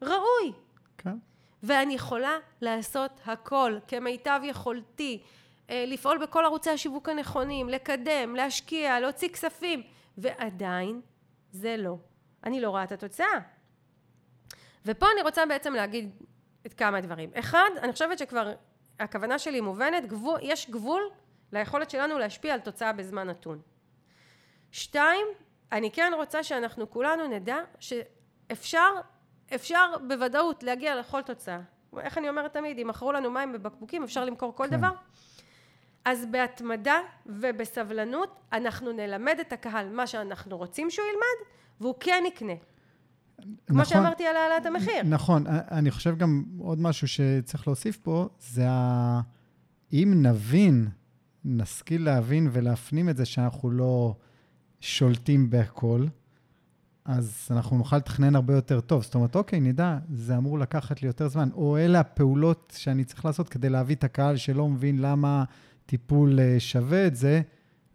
ראוי. 0.01 0.53
כן. 0.97 1.15
ואני 1.63 1.93
יכולה 1.93 2.37
לעשות 2.61 3.11
הכל 3.25 3.77
כמיטב 3.87 4.39
יכולתי, 4.43 5.23
לפעול 5.71 6.17
בכל 6.17 6.45
ערוצי 6.45 6.69
השיווק 6.69 7.09
הנכונים, 7.09 7.69
לקדם, 7.69 8.35
להשקיע, 8.35 8.99
להוציא 8.99 9.29
כספים, 9.29 9.83
ועדיין 10.17 11.01
זה 11.51 11.77
לא. 11.77 11.97
אני 12.43 12.61
לא 12.61 12.69
רואה 12.69 12.83
את 12.83 12.91
התוצאה. 12.91 13.39
ופה 14.85 15.05
אני 15.13 15.21
רוצה 15.21 15.45
בעצם 15.45 15.73
להגיד 15.73 16.09
את 16.65 16.73
כמה 16.73 17.01
דברים. 17.01 17.29
אחד, 17.39 17.69
אני 17.81 17.91
חושבת 17.91 18.17
שכבר 18.19 18.53
הכוונה 18.99 19.39
שלי 19.39 19.61
מובנת, 19.61 20.05
גבול, 20.05 20.39
יש 20.41 20.69
גבול 20.69 21.01
ליכולת 21.51 21.89
שלנו 21.89 22.17
להשפיע 22.17 22.53
על 22.53 22.59
תוצאה 22.59 22.93
בזמן 22.93 23.27
נתון. 23.29 23.61
שתיים, 24.71 25.27
אני 25.71 25.91
כן 25.91 26.11
רוצה 26.15 26.43
שאנחנו 26.43 26.89
כולנו 26.89 27.27
נדע 27.27 27.57
שאפשר 27.79 28.91
אפשר 29.55 29.93
בוודאות 30.07 30.63
להגיע 30.63 30.95
לכל 30.95 31.21
תוצאה. 31.21 31.59
איך 31.99 32.17
אני 32.17 32.29
אומרת 32.29 32.53
תמיד, 32.53 32.79
אם 32.79 32.87
מכרו 32.87 33.11
לנו 33.11 33.31
מים 33.31 33.53
בבקבוקים 33.53 34.03
אפשר 34.03 34.25
למכור 34.25 34.55
כל 34.55 34.67
כן. 34.69 34.77
דבר. 34.77 34.91
אז 36.05 36.25
בהתמדה 36.31 36.95
ובסבלנות 37.25 38.39
אנחנו 38.53 38.91
נלמד 38.91 39.35
את 39.41 39.53
הקהל 39.53 39.89
מה 39.89 40.07
שאנחנו 40.07 40.57
רוצים 40.57 40.89
שהוא 40.89 41.05
ילמד 41.05 41.51
והוא 41.81 41.95
כן 41.99 42.23
יקנה. 42.27 42.53
כמו 43.67 43.81
נכון, 43.81 43.85
שאמרתי 43.85 44.27
על 44.27 44.35
העלאת 44.35 44.65
המחיר. 44.65 45.03
נכון, 45.03 45.43
אני 45.47 45.91
חושב 45.91 46.17
גם 46.17 46.43
עוד 46.59 46.81
משהו 46.81 47.07
שצריך 47.07 47.67
להוסיף 47.67 47.97
פה, 47.97 48.29
זה 48.39 48.69
ה... 48.69 49.21
אם 49.93 50.13
נבין, 50.21 50.87
נשכיל 51.45 52.05
להבין 52.05 52.49
ולהפנים 52.51 53.09
את 53.09 53.17
זה 53.17 53.25
שאנחנו 53.25 53.71
לא 53.71 54.15
שולטים 54.79 55.49
בהכל, 55.49 56.05
אז 57.05 57.47
אנחנו 57.51 57.77
נוכל 57.77 57.97
לתכנן 57.97 58.35
הרבה 58.35 58.53
יותר 58.53 58.79
טוב. 58.79 59.03
זאת 59.03 59.15
אומרת, 59.15 59.35
אוקיי, 59.35 59.59
נדע, 59.59 59.97
זה 60.13 60.37
אמור 60.37 60.59
לקחת 60.59 61.01
לי 61.01 61.07
יותר 61.07 61.27
זמן, 61.27 61.49
או 61.53 61.77
אלה 61.77 61.99
הפעולות 61.99 62.73
שאני 62.77 63.03
צריך 63.03 63.25
לעשות 63.25 63.49
כדי 63.49 63.69
להביא 63.69 63.95
את 63.95 64.03
הקהל 64.03 64.37
שלא 64.37 64.67
מבין 64.67 64.99
למה 64.99 65.43
טיפול 65.91 66.39
אה, 66.39 66.59
שווה 66.59 67.07
את 67.07 67.15
זה, 67.15 67.41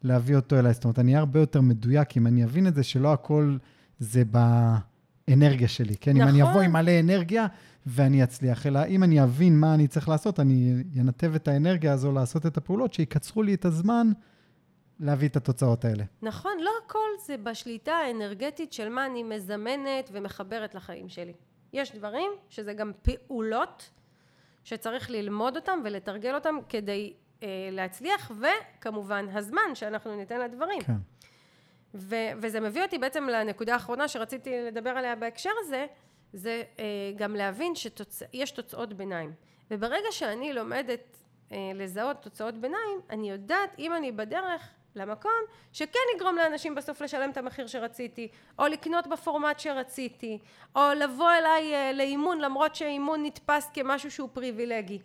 להביא 0.02 0.36
אותו 0.36 0.58
אליי. 0.58 0.72
זאת 0.72 0.84
אומרת, 0.84 0.98
אני 0.98 1.12
אהיה 1.12 1.18
הרבה 1.18 1.40
יותר 1.40 1.60
מדויק 1.60 2.16
אם 2.16 2.26
אני 2.26 2.44
אבין 2.44 2.66
את 2.66 2.74
זה, 2.74 2.82
שלא 2.82 3.12
הכל 3.12 3.56
זה 3.98 4.22
ב... 4.30 4.38
האנרגיה 5.28 5.68
שלי, 5.68 5.96
כן? 5.96 6.10
נכון. 6.16 6.22
אם 6.22 6.28
אני 6.28 6.42
אבוא 6.42 6.60
עם 6.60 6.72
מלא 6.72 7.00
אנרגיה 7.00 7.46
ואני 7.86 8.24
אצליח, 8.24 8.66
אלא 8.66 8.80
אם 8.88 9.02
אני 9.02 9.22
אבין 9.22 9.60
מה 9.60 9.74
אני 9.74 9.88
צריך 9.88 10.08
לעשות, 10.08 10.40
אני 10.40 10.82
אנתב 11.00 11.32
את 11.34 11.48
האנרגיה 11.48 11.92
הזו 11.92 12.12
לעשות 12.12 12.46
את 12.46 12.56
הפעולות 12.56 12.94
שיקצרו 12.94 13.42
לי 13.42 13.54
את 13.54 13.64
הזמן 13.64 14.06
להביא 15.00 15.28
את 15.28 15.36
התוצאות 15.36 15.84
האלה. 15.84 16.04
נכון, 16.22 16.52
לא 16.60 16.70
הכל 16.84 17.08
זה 17.26 17.36
בשליטה 17.36 17.92
האנרגטית 17.92 18.72
של 18.72 18.88
מה 18.88 19.06
אני 19.06 19.22
מזמנת 19.22 20.10
ומחברת 20.12 20.74
לחיים 20.74 21.08
שלי. 21.08 21.32
יש 21.72 21.96
דברים 21.96 22.30
שזה 22.50 22.72
גם 22.72 22.92
פעולות 23.02 23.90
שצריך 24.64 25.10
ללמוד 25.10 25.56
אותם 25.56 25.78
ולתרגל 25.84 26.34
אותם 26.34 26.54
כדי 26.68 27.12
להצליח, 27.72 28.32
וכמובן 28.40 29.26
הזמן 29.32 29.74
שאנחנו 29.74 30.16
ניתן 30.16 30.40
לדברים. 30.40 30.80
כן. 30.80 30.92
ו- 31.94 32.30
וזה 32.42 32.60
מביא 32.60 32.82
אותי 32.82 32.98
בעצם 32.98 33.28
לנקודה 33.28 33.72
האחרונה 33.72 34.08
שרציתי 34.08 34.50
לדבר 34.60 34.90
עליה 34.90 35.16
בהקשר 35.16 35.50
הזה, 35.60 35.86
זה 36.32 36.62
אה, 36.78 36.84
גם 37.16 37.36
להבין 37.36 37.72
שיש 37.74 38.50
תוצאות 38.50 38.92
ביניים. 38.92 39.32
וברגע 39.70 40.08
שאני 40.10 40.52
לומדת 40.52 41.16
אה, 41.52 41.56
לזהות 41.74 42.22
תוצאות 42.22 42.54
ביניים, 42.54 43.00
אני 43.10 43.30
יודעת 43.30 43.78
אם 43.78 43.92
אני 43.92 44.12
בדרך 44.12 44.70
למקום 44.96 45.32
שכן 45.72 45.98
יגרום 46.16 46.36
לאנשים 46.36 46.74
בסוף 46.74 47.02
לשלם 47.02 47.30
את 47.30 47.36
המחיר 47.36 47.66
שרציתי, 47.66 48.28
או 48.58 48.66
לקנות 48.66 49.06
בפורמט 49.06 49.60
שרציתי, 49.60 50.38
או 50.76 50.80
לבוא 50.96 51.30
אליי 51.30 51.74
אה, 51.74 51.92
לאימון 51.92 52.40
למרות 52.40 52.74
שאימון 52.74 53.26
נתפס 53.26 53.70
כמשהו 53.74 54.10
שהוא 54.10 54.28
פריבילגי. 54.32 54.98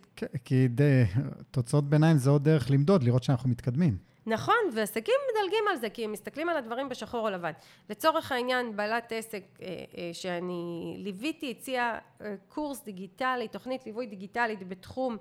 כי 0.44 0.68
די, 0.68 1.04
תוצאות 1.50 1.84
ביניים 1.84 2.16
זה 2.16 2.30
עוד 2.30 2.44
דרך 2.44 2.70
למדוד, 2.70 3.02
לראות 3.02 3.22
שאנחנו 3.22 3.50
מתקדמים. 3.50 4.12
נכון, 4.26 4.54
ועסקים 4.74 5.14
מדלגים 5.32 5.64
על 5.70 5.76
זה, 5.76 5.90
כי 5.90 6.04
הם 6.04 6.12
מסתכלים 6.12 6.48
על 6.48 6.56
הדברים 6.56 6.88
בשחור 6.88 7.20
או 7.20 7.30
לבן. 7.30 7.50
לצורך 7.90 8.32
העניין, 8.32 8.76
בעלת 8.76 9.12
עסק 9.12 9.42
אה, 9.62 9.66
אה, 9.98 10.10
שאני 10.12 10.94
ליוויתי, 10.98 11.50
הציעה 11.50 11.98
אה, 12.20 12.34
קורס 12.48 12.84
דיגיטלי, 12.84 13.48
תוכנית 13.48 13.86
ליווי 13.86 14.06
דיגיטלית 14.06 14.68
בתחום 14.68 15.16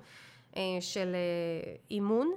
של 0.79 1.15
אימון, 1.91 2.31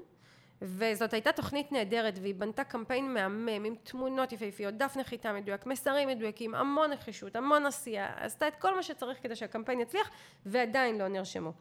וזאת 0.64 1.12
הייתה 1.12 1.32
תוכנית 1.32 1.72
נהדרת, 1.72 2.18
והיא 2.22 2.34
בנתה 2.34 2.64
קמפיין 2.64 3.14
מהמם, 3.14 3.64
עם 3.64 3.74
תמונות 3.82 4.32
יפהפיות, 4.32 4.74
דף 4.74 4.96
נחיתה 4.96 5.32
מדויק, 5.32 5.66
מסרים 5.66 6.08
מדויקים, 6.08 6.54
המון 6.54 6.90
נחישות, 6.90 7.36
המון 7.36 7.66
עשייה, 7.66 8.12
עשתה 8.16 8.48
את 8.48 8.56
כל 8.56 8.76
מה 8.76 8.82
שצריך 8.82 9.22
כדי 9.22 9.36
שהקמפיין 9.36 9.80
יצליח, 9.80 10.10
ועדיין 10.46 10.98
לא 10.98 11.08
נרשמו. 11.08 11.52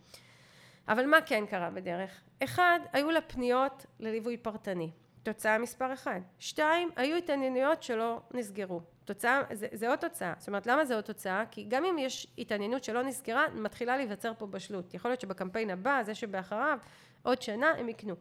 אבל 0.88 1.06
מה 1.06 1.22
כן 1.22 1.46
קרה 1.46 1.70
בדרך? 1.70 2.22
אחד, 2.44 2.80
היו 2.94 3.12
לה 3.12 3.22
פניות 3.22 3.86
לליווי 4.00 4.38
פרטני, 4.38 4.92
תוצאה 5.24 5.58
מספר 5.58 5.94
אחד. 5.94 6.20
שתיים, 6.40 6.90
היו 6.96 7.18
התעניינויות 7.18 7.84
שלא 7.84 8.22
נסגרו. 8.34 8.82
תוצאה, 9.06 9.42
זה, 9.54 9.68
זה 9.72 9.90
עוד 9.90 10.00
תוצאה. 10.00 10.34
זאת 10.38 10.48
אומרת, 10.48 10.68
למה 10.68 10.86
זה 10.86 10.96
עוד 10.96 11.04
תוצאה? 11.04 11.44
כי 11.52 11.66
גם 11.68 11.86
אם 11.86 11.98
יש 12.00 12.28
התעניינות 12.38 12.84
שלא 12.84 13.04
נסגרה, 13.04 13.46
מתחילה 13.54 13.98
להיווצר 13.98 14.32
פה 14.38 14.48
בשלות. 14.48 14.94
יכול 14.94 15.12
להיות 15.12 15.22
שבקמפיין 15.22 15.70
הבא, 15.70 16.04
זה 16.04 16.16
שבאחריו, 16.16 16.78
עוד 17.24 17.42
שנה, 17.42 17.72
הם 17.78 17.90
יקנו. 17.90 18.16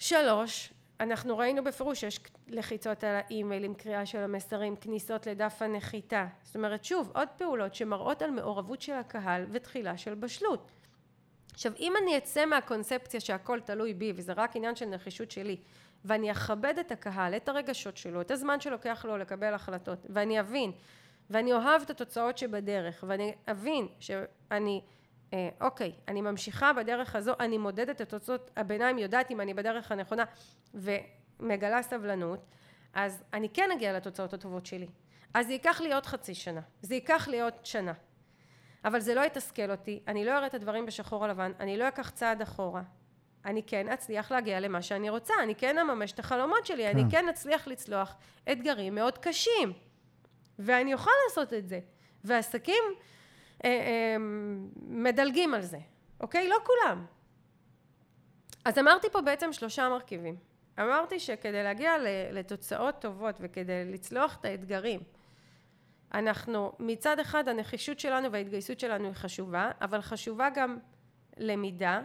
שלוש, 0.00 0.72
אנחנו 1.00 1.38
ראינו 1.38 1.64
בפירוש 1.64 2.00
שיש 2.00 2.20
לחיצות 2.48 3.04
על 3.04 3.14
האימיילים, 3.14 3.74
קריאה 3.74 4.06
של 4.06 4.18
המסרים, 4.18 4.76
כניסות 4.76 5.26
לדף 5.26 5.62
הנחיתה. 5.62 6.26
זאת 6.42 6.56
אומרת, 6.56 6.84
שוב, 6.84 7.10
עוד 7.14 7.28
פעולות 7.36 7.74
שמראות 7.74 8.22
על 8.22 8.30
מעורבות 8.30 8.82
של 8.82 8.92
הקהל 8.92 9.46
ותחילה 9.50 9.96
של 9.96 10.14
בשלות. 10.14 10.70
עכשיו, 11.52 11.72
אם 11.78 11.92
אני 12.02 12.18
אצא 12.18 12.46
מהקונספציה 12.46 13.20
שהכל 13.20 13.60
תלוי 13.60 13.94
בי, 13.94 14.12
וזה 14.16 14.32
רק 14.32 14.56
עניין 14.56 14.76
של 14.76 14.86
נחישות 14.86 15.30
שלי, 15.30 15.56
ואני 16.04 16.30
אכבד 16.30 16.74
את 16.80 16.92
הקהל, 16.92 17.36
את 17.36 17.48
הרגשות 17.48 17.96
שלו, 17.96 18.20
את 18.20 18.30
הזמן 18.30 18.60
שלוקח 18.60 19.04
לו 19.04 19.18
לקבל 19.18 19.54
החלטות, 19.54 20.06
ואני 20.08 20.40
אבין, 20.40 20.72
ואני 21.30 21.52
אוהב 21.52 21.82
את 21.82 21.90
התוצאות 21.90 22.38
שבדרך, 22.38 23.04
ואני 23.08 23.34
אבין 23.50 23.86
שאני, 23.98 24.80
אה, 25.34 25.48
אוקיי, 25.60 25.92
אני 26.08 26.20
ממשיכה 26.20 26.72
בדרך 26.72 27.16
הזו, 27.16 27.32
אני 27.40 27.58
מודדת 27.58 28.00
את 28.00 28.08
תוצאות 28.08 28.50
הביניים, 28.56 28.98
יודעת 28.98 29.30
אם 29.30 29.40
אני 29.40 29.54
בדרך 29.54 29.92
הנכונה, 29.92 30.24
ומגלה 30.74 31.82
סבלנות, 31.82 32.46
אז 32.94 33.22
אני 33.32 33.48
כן 33.48 33.70
אגיע 33.76 33.92
לתוצאות 33.92 34.34
הטובות 34.34 34.66
שלי. 34.66 34.88
אז 35.34 35.46
זה 35.46 35.52
ייקח 35.52 35.80
לי 35.80 35.92
עוד 35.94 36.06
חצי 36.06 36.34
שנה, 36.34 36.60
זה 36.82 36.94
ייקח 36.94 37.28
לי 37.28 37.40
עוד 37.40 37.54
שנה. 37.62 37.92
אבל 38.84 39.00
זה 39.00 39.14
לא 39.14 39.20
יתסכל 39.20 39.70
אותי, 39.70 40.02
אני 40.08 40.24
לא 40.24 40.30
אראה 40.30 40.46
את 40.46 40.54
הדברים 40.54 40.86
בשחור 40.86 41.26
לבן, 41.26 41.52
אני 41.60 41.76
לא 41.76 41.88
אקח 41.88 42.10
צעד 42.10 42.42
אחורה. 42.42 42.82
אני 43.44 43.62
כן 43.62 43.88
אצליח 43.88 44.32
להגיע 44.32 44.60
למה 44.60 44.82
שאני 44.82 45.10
רוצה, 45.10 45.34
אני 45.42 45.54
כן 45.54 45.78
אממש 45.78 46.12
את 46.12 46.18
החלומות 46.18 46.66
שלי, 46.66 46.82
כן. 46.82 46.98
אני 46.98 47.10
כן 47.10 47.28
אצליח 47.28 47.66
לצלוח 47.66 48.16
אתגרים 48.52 48.94
מאוד 48.94 49.18
קשים. 49.18 49.72
ואני 50.58 50.94
אוכל 50.94 51.10
לעשות 51.28 51.52
את 51.52 51.68
זה. 51.68 51.80
ועסקים 52.24 52.84
מדלגים 54.76 55.54
על 55.54 55.62
זה, 55.62 55.78
אוקיי? 56.20 56.48
לא 56.48 56.56
כולם. 56.64 57.06
אז 58.64 58.78
אמרתי 58.78 59.10
פה 59.12 59.20
בעצם 59.20 59.52
שלושה 59.52 59.88
מרכיבים. 59.88 60.36
אמרתי 60.80 61.20
שכדי 61.20 61.62
להגיע 61.62 61.92
לתוצאות 62.32 63.00
טובות 63.00 63.36
וכדי 63.40 63.84
לצלוח 63.92 64.36
את 64.40 64.44
האתגרים, 64.44 65.00
אנחנו 66.14 66.72
מצד 66.78 67.18
אחד 67.18 67.48
הנחישות 67.48 68.00
שלנו 68.00 68.32
וההתגייסות 68.32 68.80
שלנו 68.80 69.04
היא 69.04 69.14
חשובה, 69.14 69.70
אבל 69.80 70.00
חשובה 70.00 70.48
גם 70.54 70.78
למידה, 71.36 72.00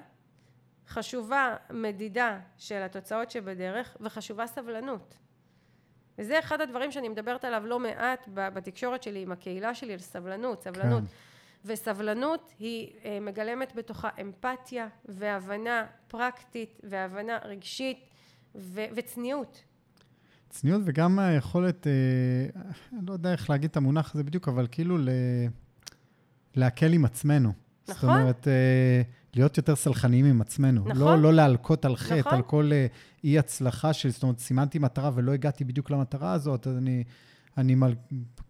חשובה 0.88 1.56
מדידה 1.70 2.39
של 2.58 2.82
התוצאות 2.82 3.32
שבדרך 3.32 3.98
וחשובה 4.02 4.48
סבלנות. 4.48 5.18
וזה 6.18 6.39
אחד 6.39 6.62
הדברים 6.62 6.91
שאני 6.91 7.10
מדברת 7.10 7.46
עליו 7.46 7.63
לא 7.65 7.80
מעט 7.80 8.28
בתקשורת 8.34 9.04
שלי 9.04 9.22
עם 9.22 9.32
הקהילה 9.32 9.76
שלי 9.76 9.94
על 9.94 10.00
סבלנות, 10.00 10.63
סבלנות. 10.63 11.04
כן. 11.04 11.10
וסבלנות 11.65 12.54
היא 12.60 12.89
אה, 13.06 13.19
מגלמת 13.21 13.73
בתוכה 13.75 14.10
אמפתיה 14.21 14.88
והבנה 15.06 15.86
פרקטית 16.08 16.82
והבנה 16.84 17.38
רגשית 17.45 17.97
ו- 18.56 18.86
וצניעות. 18.95 19.63
צניעות 20.49 20.82
וגם 20.86 21.19
היכולת, 21.19 21.88
אה, 21.88 22.62
לא 23.01 23.13
יודע 23.13 23.32
איך 23.32 23.49
להגיד 23.49 23.69
את 23.69 23.78
המונח 23.78 24.15
הזה 24.15 24.23
בדיוק, 24.23 24.47
אבל 24.47 24.67
כאילו 24.71 24.97
ל... 24.97 25.10
להקל 26.56 26.93
עם 26.93 27.06
עצמנו. 27.06 27.54
נכון. 27.89 27.95
זאת 27.95 28.04
אומרת, 28.04 28.47
אה, 28.47 29.01
להיות 29.34 29.58
יותר 29.58 29.75
סלחניים 29.75 30.25
עם 30.25 30.41
עצמנו. 30.41 30.82
נכון. 30.82 30.97
לא, 30.97 31.17
לא 31.21 31.34
להלקות 31.34 31.86
על 31.86 31.95
חטא, 31.95 32.19
נכון. 32.19 32.34
על 32.34 32.41
כל 32.41 32.69
אה, 32.73 32.88
אי 33.23 33.39
הצלחה 33.39 33.93
של, 33.93 34.10
זאת 34.10 34.23
אומרת, 34.23 34.39
סימנתי 34.39 34.80
מטרה 34.80 35.12
ולא 35.15 35.32
הגעתי 35.32 35.63
בדיוק 35.63 35.91
למטרה 35.91 36.32
הזאת, 36.32 36.67
אז 36.67 36.78
אני, 36.78 37.04
אני 37.58 37.75
מל... 37.75 37.95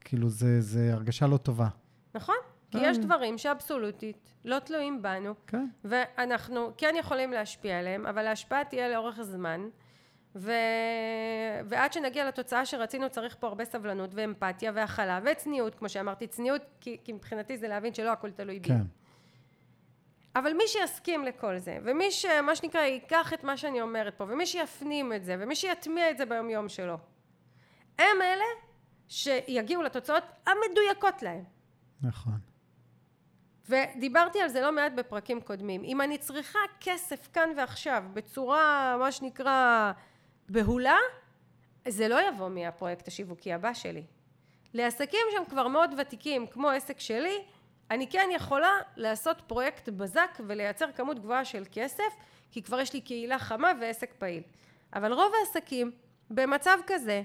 כאילו, 0.02 0.30
זה, 0.30 0.62
זה 0.62 0.94
הרגשה 0.94 1.28
לא 1.28 1.38
טובה. 1.38 1.68
נכון. 2.16 2.36
כי 2.72 2.78
יש 2.82 2.98
דברים 2.98 3.38
שאבסולוטית 3.38 4.36
לא 4.46 4.60
תלויים 4.60 5.02
בנו, 5.02 5.34
כן. 5.48 5.68
ואנחנו 5.84 6.72
כן 6.78 6.94
יכולים 6.98 7.32
להשפיע 7.32 7.80
עליהם, 7.80 8.06
אבל 8.06 8.28
ההשפעה 8.28 8.66
תהיה 8.66 8.90
לאורך 8.90 9.22
זמן. 9.22 9.70
ו... 10.36 10.52
ועד 11.66 11.94
שנגיע 11.94 12.28
לתוצאה 12.28 12.66
שרצינו 12.66 13.10
צריך 13.10 13.36
פה 13.40 13.48
הרבה 13.48 13.66
סבלנות 13.66 14.10
ואמפתיה 14.14 14.72
והכלה 14.76 15.20
וצניעות, 15.26 15.76
כמו 15.76 15.90
שאמרתי, 15.90 16.28
צניעות, 16.28 16.62
כי, 16.82 16.98
כי 17.04 17.14
מבחינתי 17.14 17.58
זה 17.58 17.68
להבין 17.68 17.94
שלא 17.94 18.12
הכל 18.12 18.32
תלוי 18.32 18.60
בי. 18.60 18.68
כן. 18.68 18.82
אבל 20.36 20.54
מי 20.54 20.64
שיסכים 20.68 21.24
לכל 21.24 21.58
זה, 21.58 21.78
ומי 21.84 22.12
שמה 22.12 22.56
שנקרא 22.56 22.82
ייקח 22.82 23.34
את 23.34 23.44
מה 23.44 23.58
שאני 23.58 23.82
אומרת 23.82 24.18
פה, 24.18 24.24
ומי 24.24 24.46
שיפנים 24.46 25.14
את 25.14 25.26
זה, 25.26 25.36
ומי 25.40 25.56
שיטמיע 25.56 26.12
את 26.12 26.18
זה 26.18 26.26
ביום 26.26 26.50
יום 26.50 26.70
שלו, 26.70 26.98
הם 28.00 28.22
אלה 28.22 28.46
שיגיעו 29.08 29.82
לתוצאות 29.82 30.24
המדויקות 30.48 31.22
להם. 31.22 31.44
נכון. 32.02 32.55
ודיברתי 33.70 34.42
על 34.42 34.50
זה 34.50 34.62
לא 34.62 34.72
מעט 34.72 34.92
בפרקים 34.92 35.42
קודמים. 35.42 35.84
אם 35.84 36.02
אני 36.02 36.18
צריכה 36.18 36.60
כסף 36.82 37.28
כאן 37.34 37.50
ועכשיו, 37.58 38.04
בצורה, 38.14 38.96
מה 39.00 39.12
שנקרא, 39.12 39.92
בהולה, 40.50 40.98
זה 41.88 42.08
לא 42.08 42.28
יבוא 42.28 42.50
מהפרויקט 42.50 43.08
השיווקי 43.08 43.54
הבא 43.54 43.74
שלי. 43.74 44.04
לעסקים 44.74 45.20
שהם 45.32 45.46
כבר 45.46 45.68
מאוד 45.68 45.96
ותיקים, 45.98 46.48
כמו 46.48 46.70
עסק 46.70 47.00
שלי, 47.00 47.44
אני 47.92 48.08
כן 48.08 48.30
יכולה 48.32 48.72
לעשות 48.96 49.42
פרויקט 49.48 49.90
בזק 49.90 50.40
ולייצר 50.48 50.92
כמות 50.92 51.20
גבוהה 51.20 51.46
של 51.46 51.64
כסף, 51.72 52.14
כי 52.52 52.64
כבר 52.64 52.80
יש 52.80 52.94
לי 52.94 53.02
קהילה 53.02 53.40
חמה 53.40 53.72
ועסק 53.82 54.14
פעיל. 54.18 54.44
אבל 54.94 55.14
רוב 55.14 55.32
העסקים 55.40 55.92
במצב 56.30 56.78
כזה 56.88 57.22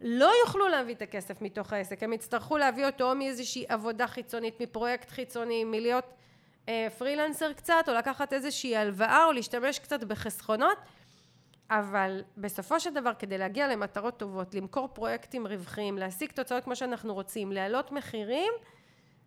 לא 0.00 0.30
יוכלו 0.44 0.68
להביא 0.68 0.94
את 0.94 1.02
הכסף 1.02 1.42
מתוך 1.42 1.72
העסק, 1.72 2.02
הם 2.02 2.12
יצטרכו 2.12 2.58
להביא 2.58 2.86
אותו 2.86 3.10
או 3.10 3.16
מאיזושהי 3.16 3.64
עבודה 3.68 4.06
חיצונית, 4.06 4.60
מפרויקט 4.60 5.10
חיצוני, 5.10 5.64
מלהיות 5.64 6.04
אה, 6.68 6.88
פרילנסר 6.98 7.52
קצת, 7.52 7.84
או 7.88 7.94
לקחת 7.94 8.32
איזושהי 8.32 8.76
הלוואה, 8.76 9.24
או 9.24 9.32
להשתמש 9.32 9.78
קצת 9.78 10.04
בחסכונות, 10.04 10.78
אבל 11.70 12.22
בסופו 12.36 12.80
של 12.80 12.94
דבר 12.94 13.12
כדי 13.18 13.38
להגיע 13.38 13.68
למטרות 13.68 14.16
טובות, 14.18 14.54
למכור 14.54 14.88
פרויקטים 14.88 15.46
רווחיים, 15.46 15.98
להשיג 15.98 16.32
תוצאות 16.32 16.64
כמו 16.64 16.76
שאנחנו 16.76 17.14
רוצים, 17.14 17.52
להעלות 17.52 17.92
מחירים, 17.92 18.52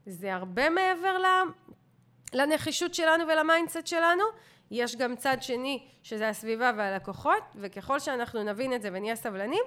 זה 0.05 0.33
הרבה 0.33 0.69
מעבר 0.69 1.17
לנחישות 2.33 2.93
שלנו 2.93 3.23
ול 3.27 3.41
mindset 3.41 3.87
שלנו. 3.87 4.23
יש 4.71 4.95
גם 4.95 5.15
צד 5.15 5.37
שני 5.41 5.87
שזה 6.03 6.29
הסביבה 6.29 6.71
והלקוחות, 6.77 7.43
וככל 7.55 7.99
שאנחנו 7.99 8.43
נבין 8.43 8.73
את 8.73 8.81
זה 8.81 8.89
ונהיה 8.93 9.15
סבלנים, 9.15 9.63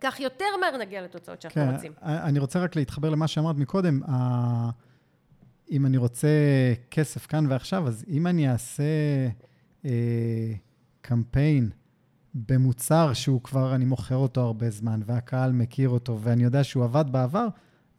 כך 0.00 0.20
יותר 0.20 0.44
מהר 0.60 0.76
נגיע 0.76 1.02
לתוצאות 1.02 1.42
שאנחנו 1.42 1.62
כן, 1.62 1.74
רוצים. 1.74 1.92
אני 2.02 2.38
רוצה 2.38 2.58
רק 2.58 2.76
להתחבר 2.76 3.10
למה 3.10 3.28
שאמרת 3.28 3.56
מקודם. 3.56 4.00
אם 5.70 5.86
אני 5.86 5.96
רוצה 5.96 6.28
כסף 6.90 7.26
כאן 7.26 7.46
ועכשיו, 7.48 7.88
אז 7.88 8.04
אם 8.08 8.26
אני 8.26 8.50
אעשה 8.50 8.82
אה, 9.84 10.52
קמפיין 11.00 11.70
במוצר 12.34 13.12
שהוא 13.12 13.42
כבר, 13.42 13.74
אני 13.74 13.84
מוכר 13.84 14.16
אותו 14.16 14.40
הרבה 14.40 14.70
זמן, 14.70 15.00
והקהל 15.06 15.52
מכיר 15.52 15.88
אותו, 15.88 16.18
ואני 16.22 16.44
יודע 16.44 16.64
שהוא 16.64 16.84
עבד 16.84 17.04
בעבר, 17.10 17.46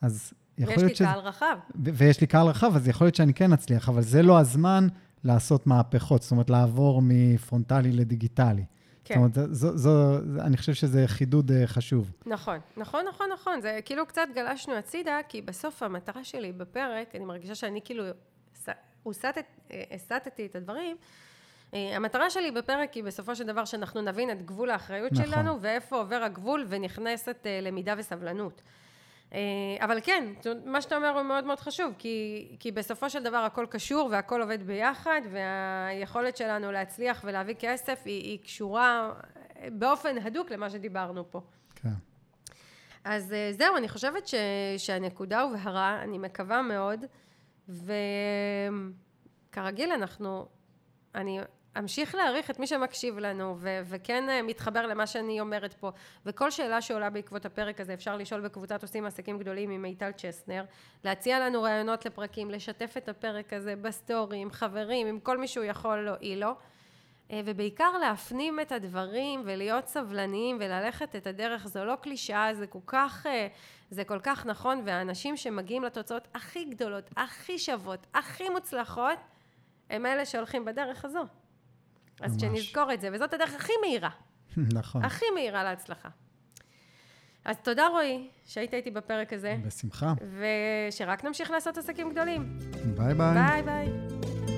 אז 0.02 0.34
יכול 0.58 0.76
להיות 0.76 0.96
ש... 0.96 1.02
ויש 1.02 1.08
לי 1.08 1.08
קהל 1.08 1.20
רחב. 1.20 1.58
ויש 1.76 2.22
לי 2.22 2.28
קהל 2.28 2.48
רחב, 2.48 2.72
אז 2.76 2.88
יכול 2.88 3.08
להיות 3.08 3.16
שאני 3.16 3.34
כן 3.34 3.54
אצליח, 3.54 3.90
אבל 3.90 4.02
זה 4.02 4.22
לא 4.24 4.40
הזמן 4.40 4.88
לעשות 5.24 5.68
מהפכות, 5.68 6.22
זאת 6.22 6.32
אומרת, 6.32 6.50
לעבור 6.50 7.02
מפרונטלי 7.04 7.92
לדיגיטלי. 7.92 8.66
כן. 9.08 9.15
זאת 9.15 9.38
אומרת, 9.38 9.54
זו, 9.54 9.78
זו, 9.78 9.78
זו, 9.78 10.41
אני 10.41 10.58
חושב 10.58 10.74
שזה 10.74 11.04
חידוד 11.08 11.52
אה, 11.52 11.67
חשוב. 11.67 12.12
נכון, 12.26 12.60
נכון, 12.78 13.06
נכון, 13.10 13.28
נכון. 13.34 13.62
זה 13.62 13.80
כאילו 13.86 14.06
קצת 14.06 14.28
גלשנו 14.36 14.74
הצידה, 14.74 15.20
כי 15.30 15.41
בסוף 15.41 15.84
המטרה 15.84 16.24
שלי 16.24 16.52
בפרק, 16.52 17.15
אני 17.15 17.26
מרגישה 17.26 17.56
שאני 17.56 17.82
כאילו 17.84 18.04
הסטתי 19.91 20.46
את 20.46 20.56
הדברים. 20.56 20.98
אה, 21.74 21.96
המטרה 21.96 22.30
שלי 22.30 22.52
בפרק 22.52 22.93
היא 22.93 23.04
בסופו 23.04 23.36
של 23.36 23.43
דבר 23.43 23.65
שאנחנו 23.65 24.02
נבין 24.02 24.32
את 24.32 24.46
גבול 24.46 24.70
האחריות 24.70 25.12
נכון. 25.12 25.26
שלנו, 25.26 25.62
ואיפה 25.62 25.98
עובר 25.98 26.15
הגבול 26.15 26.65
ונכנסת 26.67 27.38
אה, 27.46 27.60
למידה 27.62 27.93
וסבלנות. 27.98 28.62
אה, 29.34 29.40
אבל 29.80 30.00
כן, 30.04 30.34
מה 30.66 30.82
שאתה 30.82 30.96
אומר 30.96 31.10
הוא 31.10 31.22
מאוד 31.22 31.44
מאוד 31.44 31.60
חשוב, 31.60 31.94
כי, 31.98 32.48
כי 32.60 32.72
בסופו 32.72 33.10
של 33.10 33.24
דבר 33.24 33.38
הכל 33.38 33.66
קשור 33.70 34.10
והכל 34.12 34.42
עובד 34.42 34.63
ביחד, 34.63 35.22
והיכולת 35.32 36.38
שלנו 36.38 36.72
להצליח 36.72 37.22
ולהביא 37.26 37.56
כסף 37.60 38.02
היא, 38.06 38.24
היא 38.24 38.40
קשורה 38.44 39.13
באופן 39.72 40.18
הדוק 40.18 40.52
למה 40.52 40.70
שדיברנו 40.70 41.32
פה. 41.32 41.42
כן. 41.76 41.90
אז 43.04 43.34
אה, 43.34 43.50
זהו, 43.52 43.78
אני 43.78 43.90
חושבת 43.90 44.28
ש, 44.28 44.36
שהנקודה 44.78 45.42
הובהרה, 45.42 46.02
אני 46.02 46.18
מקווה 46.18 46.62
מאוד, 46.62 47.06
וכרגיל 49.50 49.92
אנחנו, 49.92 50.48
אני 51.16 51.40
אמשיך 51.80 52.16
להעריך 52.16 52.52
את 52.52 52.60
מי 52.60 52.68
שמקשיב 52.68 53.20
לנו 53.20 53.56
ו- 53.60 53.80
וכן 53.86 54.30
אה, 54.30 54.42
מתחבר 54.42 54.88
למה 54.88 55.08
שאני 55.08 55.40
אומרת 55.40 55.74
פה. 55.74 55.92
וכל 56.26 56.52
שאלה 56.52 56.82
שעולה 56.82 57.10
בעקבות 57.10 57.46
הפרק 57.46 57.80
הזה 57.80 57.94
אפשר 57.94 58.18
לשאול 58.18 58.42
בקבוצת 58.42 58.82
עושים 58.82 59.06
עסקים 59.06 59.40
גדולים 59.40 59.70
עם 59.70 59.82
מיטל 59.82 60.12
צ'סנר 60.12 60.66
להציע 61.04 61.40
לנו 61.40 61.62
רעיונות 61.62 62.06
לפרקים 62.06 62.52
לשתף 62.52 62.94
את 62.98 63.10
הפרק 63.10 63.54
הזה 63.54 63.76
בסטורי 63.76 64.38
עם 64.38 64.52
חברים 64.52 65.08
עם 65.08 65.20
כל 65.20 65.38
מי 65.38 65.48
שהוא 65.48 65.66
יכול 65.66 65.98
להועיל 65.98 66.40
לו 66.40 66.52
ובעיקר 67.34 67.98
להפנים 67.98 68.60
את 68.60 68.72
הדברים 68.72 69.42
ולהיות 69.46 69.88
סבלניים 69.88 70.58
וללכת 70.60 71.16
את 71.16 71.28
הדרך, 71.28 71.68
זו 71.68 71.86
לא 71.86 71.96
קלישאה, 71.96 72.54
זה 72.54 72.68
כל 72.68 72.80
כך, 72.88 73.26
אה, 73.26 73.48
זה 73.90 74.04
כל 74.04 74.20
כך 74.20 74.46
נכון, 74.46 74.82
והאנשים 74.86 75.38
שמגיעים 75.38 75.84
לתוצאות 75.84 76.28
הכי 76.34 76.66
גדולות, 76.66 77.10
הכי 77.18 77.60
שוות, 77.60 78.08
הכי 78.13 78.50
מוצלחות, 78.50 79.20
הם 79.90 80.06
אלה 80.06 80.26
שהולכים 80.26 80.66
בדרך 80.66 81.06
הזו. 81.06 81.26
אז 82.22 82.32
ממש. 82.32 82.42
שנזכור 82.42 82.94
את 82.94 83.02
זה, 83.02 83.10
וזאת 83.14 83.34
הדרך 83.34 83.56
הכי 83.56 83.74
מהירה, 83.82 84.10
נכון. 84.80 85.06
הכי 85.06 85.26
מהירה 85.34 85.64
להצלחה. 85.64 86.10
אז 87.46 87.58
תודה 87.64 87.88
רועי, 87.88 88.28
שהיית 88.46 88.74
איתי 88.74 88.92
בפרק 88.92 89.34
הזה, 89.34 89.58
בשמחה. 89.66 90.14
ושרק 90.90 91.24
נמשיך 91.24 91.52
לעשות 91.52 91.78
עסקים 91.78 92.12
גדולים. 92.12 92.58
ביי 92.96 93.14
ביי. 93.14 93.34
ביי 93.34 93.64
ביי. 93.64 94.57